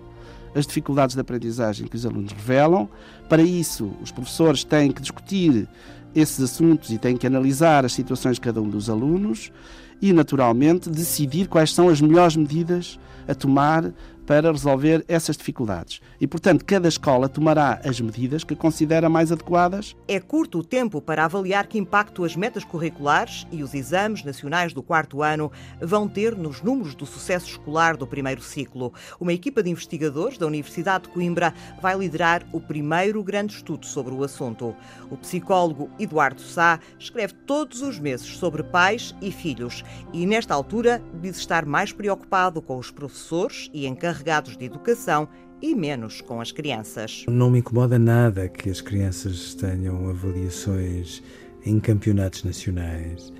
as 0.54 0.66
dificuldades 0.66 1.14
de 1.14 1.20
aprendizagem 1.20 1.86
que 1.86 1.96
os 1.96 2.06
alunos 2.06 2.32
revelam. 2.32 2.88
Para 3.28 3.42
isso, 3.42 3.92
os 4.00 4.10
professores 4.10 4.64
têm 4.64 4.90
que 4.90 5.02
discutir 5.02 5.68
esses 6.14 6.40
assuntos 6.40 6.90
e 6.90 6.96
têm 6.96 7.14
que 7.14 7.26
analisar 7.26 7.84
as 7.84 7.92
situações 7.92 8.36
de 8.36 8.40
cada 8.40 8.62
um 8.62 8.68
dos 8.70 8.88
alunos 8.88 9.52
e, 10.00 10.12
naturalmente, 10.12 10.90
decidir 10.90 11.48
quais 11.48 11.72
são 11.72 11.88
as 11.88 12.00
melhores 12.00 12.37
medidas 12.37 12.98
a 13.26 13.35
tomar 13.35 13.92
para 14.26 14.50
resolver 14.50 15.04
essas 15.06 15.36
dificuldades. 15.36 16.00
E, 16.20 16.26
portanto, 16.26 16.64
cada 16.64 16.88
escola 16.88 17.28
tomará 17.28 17.80
as 17.84 18.00
medidas 18.00 18.42
que 18.42 18.56
considera 18.56 19.08
mais 19.08 19.30
adequadas. 19.30 19.96
É 20.08 20.18
curto 20.18 20.58
o 20.58 20.64
tempo 20.64 21.00
para 21.00 21.24
avaliar 21.24 21.66
que 21.68 21.78
impacto 21.78 22.24
as 22.24 22.34
metas 22.34 22.64
curriculares 22.64 23.46
e 23.52 23.62
os 23.62 23.72
exames 23.72 24.24
nacionais 24.24 24.72
do 24.72 24.82
quarto 24.82 25.22
ano 25.22 25.50
vão 25.80 26.08
ter 26.08 26.36
nos 26.36 26.60
números 26.60 26.94
do 26.94 27.06
sucesso 27.06 27.46
escolar 27.46 27.96
do 27.96 28.06
primeiro 28.06 28.42
ciclo. 28.42 28.92
Uma 29.20 29.32
equipa 29.32 29.62
de 29.62 29.70
investigadores 29.70 30.36
da 30.36 30.46
Universidade 30.46 31.04
de 31.04 31.10
Coimbra 31.10 31.54
vai 31.80 31.96
liderar 31.96 32.44
o 32.52 32.60
primeiro 32.60 33.22
grande 33.22 33.54
estudo 33.54 33.86
sobre 33.86 34.12
o 34.12 34.24
assunto. 34.24 34.74
O 35.08 35.16
psicólogo 35.16 35.88
Eduardo 35.98 36.40
Sá 36.40 36.80
escreve 36.98 37.34
todos 37.46 37.80
os 37.80 38.00
meses 38.00 38.26
sobre 38.26 38.64
pais 38.64 39.14
e 39.22 39.30
filhos 39.30 39.84
e, 40.12 40.26
nesta 40.26 40.52
altura, 40.52 41.00
diz 41.20 41.36
estar 41.36 41.64
mais 41.64 41.92
preocupado 41.92 42.60
com 42.60 42.76
os 42.76 42.90
professores 42.90 43.70
e 43.72 43.86
encarregados 43.86 44.15
de 44.22 44.64
educação 44.64 45.29
e 45.61 45.74
menos 45.74 46.20
com 46.20 46.40
as 46.40 46.52
crianças. 46.52 47.24
Não 47.29 47.50
me 47.50 47.61
incomoda 47.61 47.98
nada 47.98 48.48
que 48.48 48.68
as 48.68 48.81
crianças 48.81 49.55
tenham 49.55 50.09
avaliações 50.09 51.22
em 51.64 51.81
campeonatos 51.81 52.44
nacionais. 52.44 53.33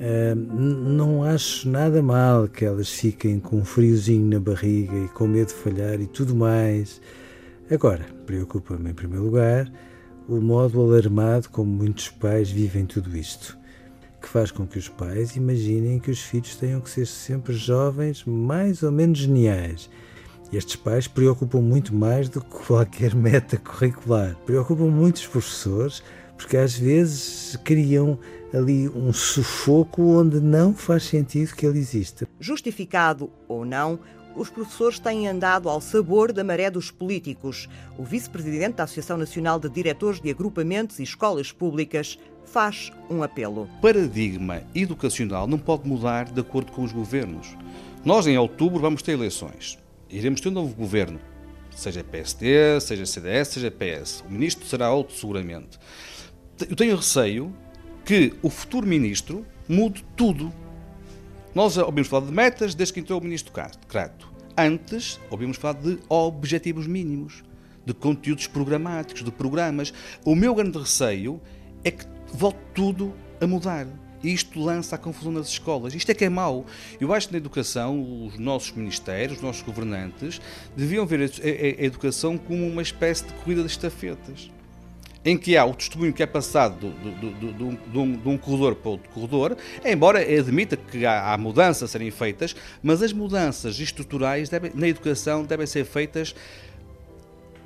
Uh, 0.00 0.34
não 0.34 1.24
acho 1.24 1.68
nada 1.68 2.00
mal 2.00 2.48
que 2.48 2.64
elas 2.64 2.88
fiquem 2.88 3.40
com 3.40 3.56
um 3.56 3.64
friozinho 3.64 4.26
na 4.26 4.38
barriga 4.38 4.96
e 4.96 5.08
com 5.08 5.26
medo 5.26 5.48
de 5.48 5.54
falhar 5.54 6.00
e 6.00 6.06
tudo 6.06 6.34
mais. 6.34 7.00
Agora, 7.70 8.06
preocupa-me 8.24 8.90
em 8.90 8.94
primeiro 8.94 9.24
lugar 9.24 9.70
o 10.28 10.40
modo 10.40 10.80
alarmado 10.80 11.48
como 11.48 11.70
muitos 11.70 12.08
pais 12.08 12.50
vivem 12.50 12.84
tudo 12.84 13.16
isto, 13.16 13.58
que 14.20 14.28
faz 14.28 14.50
com 14.50 14.66
que 14.66 14.78
os 14.78 14.88
pais 14.88 15.36
imaginem 15.36 15.98
que 15.98 16.10
os 16.10 16.20
filhos 16.20 16.54
tenham 16.56 16.80
que 16.80 16.90
ser 16.90 17.06
sempre 17.06 17.54
jovens 17.54 18.24
mais 18.24 18.82
ou 18.82 18.92
menos 18.92 19.18
geniais 19.18 19.90
estes 20.56 20.76
pais 20.76 21.06
preocupam 21.06 21.60
muito 21.60 21.94
mais 21.94 22.28
do 22.28 22.40
que 22.40 22.66
qualquer 22.66 23.14
meta 23.16 23.56
curricular. 23.56 24.34
Preocupam 24.46 24.88
muito 24.88 25.16
os 25.16 25.26
professores 25.26 26.02
porque 26.38 26.56
às 26.56 26.78
vezes 26.78 27.56
criam 27.64 28.18
ali 28.54 28.88
um 28.88 29.12
sufoco 29.12 30.02
onde 30.02 30.40
não 30.40 30.72
faz 30.72 31.02
sentido 31.02 31.54
que 31.54 31.66
ele 31.66 31.80
exista. 31.80 32.26
Justificado 32.40 33.28
ou 33.48 33.64
não, 33.64 33.98
os 34.36 34.48
professores 34.48 35.00
têm 35.00 35.26
andado 35.26 35.68
ao 35.68 35.80
sabor 35.80 36.32
da 36.32 36.44
maré 36.44 36.70
dos 36.70 36.92
políticos. 36.92 37.68
O 37.98 38.04
vice-presidente 38.04 38.76
da 38.76 38.84
Associação 38.84 39.18
Nacional 39.18 39.58
de 39.58 39.68
Diretores 39.68 40.20
de 40.20 40.30
Agrupamentos 40.30 41.00
e 41.00 41.02
Escolas 41.02 41.50
Públicas 41.50 42.18
faz 42.44 42.92
um 43.10 43.22
apelo. 43.22 43.62
O 43.64 43.80
paradigma 43.82 44.62
educacional 44.74 45.46
não 45.46 45.58
pode 45.58 45.86
mudar 45.86 46.26
de 46.26 46.40
acordo 46.40 46.70
com 46.72 46.84
os 46.84 46.92
governos. 46.92 47.56
Nós, 48.04 48.26
em 48.26 48.38
outubro, 48.38 48.80
vamos 48.80 49.02
ter 49.02 49.12
eleições 49.12 49.76
iremos 50.10 50.40
ter 50.40 50.48
um 50.48 50.52
novo 50.52 50.74
governo, 50.74 51.20
seja 51.74 52.02
PSD, 52.02 52.80
seja 52.80 53.06
CDS, 53.06 53.48
seja 53.48 53.70
PS. 53.70 54.24
O 54.26 54.32
ministro 54.32 54.66
será 54.66 54.90
outro, 54.90 55.14
seguramente. 55.16 55.78
Eu 56.68 56.74
tenho 56.74 56.96
receio 56.96 57.54
que 58.04 58.34
o 58.42 58.50
futuro 58.50 58.86
ministro 58.86 59.46
mude 59.68 60.04
tudo. 60.16 60.52
Nós 61.54 61.76
ouvimos 61.76 62.08
falar 62.08 62.26
de 62.26 62.32
metas 62.32 62.74
desde 62.74 62.94
que 62.94 63.00
entrou 63.00 63.20
o 63.20 63.22
ministro 63.22 63.52
Crato. 63.52 64.32
Antes, 64.56 65.20
ouvimos 65.30 65.56
falar 65.56 65.74
de 65.74 65.98
objetivos 66.08 66.86
mínimos, 66.86 67.44
de 67.84 67.94
conteúdos 67.94 68.46
programáticos, 68.46 69.22
de 69.22 69.30
programas. 69.30 69.92
O 70.24 70.34
meu 70.34 70.54
grande 70.54 70.78
receio 70.78 71.40
é 71.84 71.90
que 71.90 72.04
volte 72.32 72.58
tudo 72.74 73.14
a 73.40 73.46
mudar. 73.46 73.86
E 74.22 74.32
isto 74.32 74.60
lança 74.60 74.96
a 74.96 74.98
confusão 74.98 75.32
nas 75.32 75.48
escolas. 75.48 75.94
Isto 75.94 76.10
é 76.10 76.14
que 76.14 76.24
é 76.24 76.28
mau. 76.28 76.66
Eu 77.00 77.12
acho 77.12 77.28
que 77.28 77.32
na 77.32 77.38
educação, 77.38 78.26
os 78.26 78.38
nossos 78.38 78.72
ministérios, 78.72 79.38
os 79.38 79.42
nossos 79.42 79.62
governantes, 79.62 80.40
deviam 80.76 81.06
ver 81.06 81.20
a, 81.20 81.84
educação 81.84 82.36
como 82.36 82.66
uma 82.66 82.82
espécie 82.82 83.24
de 83.24 83.32
corrida 83.34 83.62
de 83.62 83.68
estafetas. 83.68 84.50
Em 85.24 85.36
que 85.36 85.56
há 85.56 85.64
o 85.64 85.74
testemunho 85.74 86.12
que 86.12 86.22
é 86.22 86.26
passado 86.26 86.94
de 87.90 87.98
um, 87.98 88.32
um, 88.32 88.38
corredor 88.38 88.76
para 88.76 88.90
outro 88.92 89.10
corredor, 89.10 89.56
embora 89.84 90.20
admita 90.20 90.76
que 90.76 91.04
há, 91.04 91.32
há 91.32 91.38
mudanças 91.38 91.82
a 91.82 91.88
serem 91.88 92.10
feitas, 92.10 92.54
mas 92.82 93.02
as 93.02 93.12
mudanças 93.12 93.78
estruturais 93.78 94.48
devem, 94.48 94.70
na 94.74 94.88
educação 94.88 95.44
devem 95.44 95.66
ser 95.66 95.84
feitas 95.84 96.34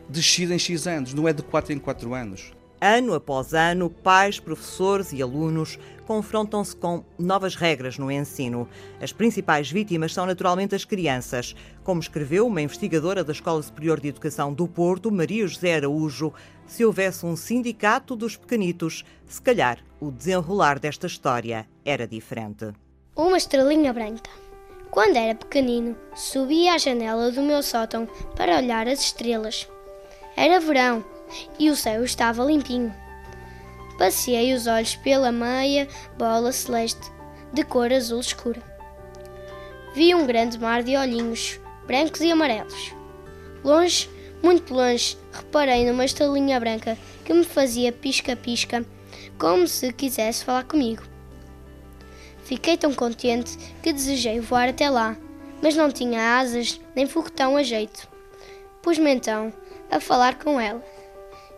de 0.08 0.22
X 0.22 0.50
em 0.50 0.58
X 0.58 0.86
anos, 0.86 1.14
não 1.14 1.28
é 1.28 1.32
de 1.32 1.42
4 1.42 1.72
em 1.72 1.78
4 1.78 2.14
anos. 2.14 2.52
Ano 2.85 3.14
após 3.14 3.55
ano, 3.55 3.88
pais, 3.88 4.40
professores 4.40 5.12
e 5.12 5.23
alunos 5.23 5.79
confrontam-se 6.05 6.75
com 6.75 7.05
novas 7.16 7.55
regras 7.55 7.97
no 7.97 8.11
ensino. 8.11 8.68
As 9.01 9.12
principais 9.12 9.71
vítimas 9.71 10.12
são 10.12 10.27
naturalmente 10.27 10.75
as 10.75 10.85
crianças. 10.85 11.55
Como 11.85 12.01
escreveu 12.01 12.45
uma 12.45 12.61
investigadora 12.61 13.23
da 13.23 13.31
Escola 13.31 13.62
Superior 13.62 14.01
de 14.01 14.09
Educação 14.09 14.53
do 14.53 14.66
Porto, 14.66 15.12
Maria 15.12 15.47
José 15.47 15.77
Araújo, 15.77 16.33
se 16.66 16.85
houvesse 16.85 17.25
um 17.25 17.37
sindicato 17.37 18.16
dos 18.16 18.35
pequenitos, 18.37 19.05
se 19.27 19.40
calhar 19.40 19.79
o 20.01 20.11
desenrolar 20.11 20.81
desta 20.81 21.07
história 21.07 21.68
era 21.85 22.05
diferente. 22.05 22.73
Uma 23.14 23.37
estrelinha 23.37 23.92
branca. 23.92 24.29
Quando 24.90 25.14
era 25.14 25.37
pequenino, 25.37 25.97
subia 26.16 26.75
à 26.75 26.79
janela 26.79 27.31
do 27.31 27.42
meu 27.42 27.62
sótão 27.62 28.09
para 28.35 28.57
olhar 28.57 28.88
as 28.88 29.03
estrelas. 29.03 29.68
Era 30.37 30.59
verão 30.59 31.05
e 31.59 31.71
o 31.71 31.77
céu 31.77 32.05
estava 32.05 32.45
limpinho. 32.45 32.95
Passei 33.99 34.53
os 34.55 34.66
olhos 34.66 34.97
pela 34.97 35.31
meia 35.31 35.87
bola 36.16 36.53
celeste, 36.53 37.11
de 37.53 37.62
cor 37.62 37.92
azul 37.92 38.21
escura. 38.21 38.62
Vi 39.95 40.14
um 40.14 40.27
grande 40.27 40.59
mar 40.59 40.83
de 40.83 40.97
olhinhos, 40.97 41.61
brancos 41.87 42.21
e 42.21 42.31
amarelos. 42.31 42.95
Longe, 43.62 44.09
muito 44.42 44.75
longe, 44.75 45.16
reparei 45.33 45.87
numa 45.87 46.05
estrelinha 46.05 46.59
branca 46.59 46.97
que 47.25 47.33
me 47.33 47.45
fazia 47.45 47.92
pisca-pisca, 47.92 48.85
como 49.38 49.68
se 49.68 49.92
quisesse 49.92 50.45
falar 50.45 50.64
comigo. 50.64 51.03
Fiquei 52.42 52.77
tão 52.77 52.92
contente 52.92 53.57
que 53.83 53.92
desejei 53.92 54.40
voar 54.40 54.68
até 54.68 54.90
lá, 54.90 55.16
mas 55.62 55.77
não 55.77 55.92
tinha 55.92 56.38
asas 56.38 56.81
nem 56.97 57.07
foguetão 57.07 57.57
a 57.57 57.62
jeito. 57.62 58.09
Pus-me 58.83 59.14
então 59.14 59.53
a 59.90 60.01
falar 60.01 60.38
com 60.38 60.61
ela. 60.61 60.83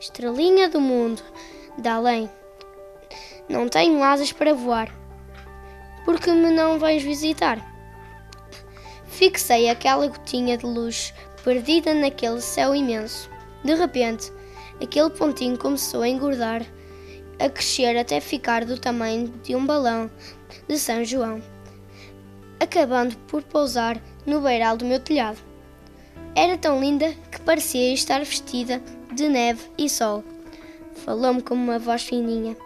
Estrelinha 0.04 0.68
do 0.68 0.82
mundo, 0.82 1.22
da 1.78 1.94
além, 1.94 2.28
não 3.48 3.70
tenho 3.70 4.02
asas 4.02 4.32
para 4.32 4.52
voar. 4.52 4.94
Por 6.04 6.20
que 6.20 6.30
me 6.30 6.50
não 6.50 6.78
vens 6.78 7.02
visitar? 7.02 7.58
Fixei 9.06 9.70
aquela 9.70 10.06
gotinha 10.06 10.58
de 10.58 10.66
luz 10.66 11.14
perdida 11.42 11.94
naquele 11.94 12.42
céu 12.42 12.74
imenso. 12.74 13.30
De 13.64 13.74
repente, 13.74 14.30
aquele 14.78 15.08
pontinho 15.08 15.56
começou 15.56 16.02
a 16.02 16.08
engordar, 16.08 16.60
a 17.38 17.48
crescer 17.48 17.96
até 17.96 18.20
ficar 18.20 18.66
do 18.66 18.78
tamanho 18.78 19.28
de 19.42 19.56
um 19.56 19.64
balão 19.64 20.10
de 20.68 20.78
São 20.78 21.02
João, 21.02 21.42
acabando 22.60 23.16
por 23.26 23.42
pousar 23.42 23.98
no 24.26 24.42
beiral 24.42 24.76
do 24.76 24.84
meu 24.84 25.00
telhado. 25.00 25.38
Era 26.36 26.58
tão 26.58 26.78
linda 26.78 27.10
que 27.32 27.40
parecia 27.40 27.94
estar 27.94 28.18
vestida 28.18 28.82
de 29.14 29.28
neve 29.28 29.62
e 29.78 29.88
sol. 29.88 30.24
Falou-me 31.04 31.42
com 31.42 31.54
uma 31.54 31.78
voz 31.78 32.02
fininha. 32.02 32.56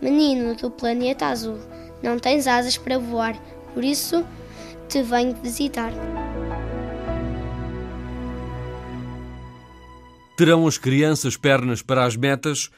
Menino 0.00 0.54
do 0.54 0.70
planeta 0.70 1.26
azul, 1.26 1.58
não 2.02 2.18
tens 2.18 2.46
asas 2.46 2.76
para 2.76 2.98
voar, 2.98 3.36
por 3.72 3.82
isso 3.82 4.24
te 4.88 5.02
venho 5.02 5.34
visitar. 5.36 5.92
Terão 10.36 10.66
as 10.66 10.76
crianças 10.76 11.36
pernas 11.36 11.80
para 11.80 12.04
as 12.04 12.16
metas? 12.16 12.70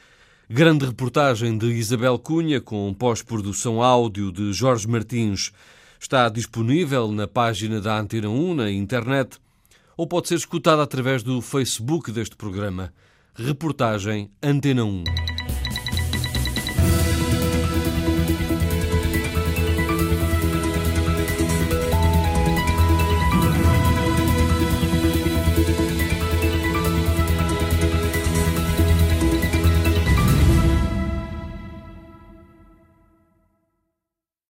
Grande 0.49 0.85
reportagem 0.85 1.57
de 1.57 1.65
Isabel 1.67 2.17
Cunha 2.17 2.61
com 2.61 2.93
pós-produção 2.93 3.81
áudio 3.81 4.31
de 4.31 4.53
Jorge 4.53 4.87
Martins. 4.87 5.51
Está 5.99 6.29
disponível 6.29 7.11
na 7.11 7.27
página 7.27 7.81
da 7.81 7.99
Antena 7.99 8.29
1 8.29 8.53
na 8.53 8.71
internet 8.71 9.39
ou 9.97 10.07
pode 10.07 10.27
ser 10.27 10.35
escutada 10.35 10.83
através 10.83 11.23
do 11.23 11.41
Facebook 11.41 12.11
deste 12.11 12.35
programa. 12.35 12.93
Reportagem 13.33 14.31
Antena 14.41 14.85
1. 14.85 15.03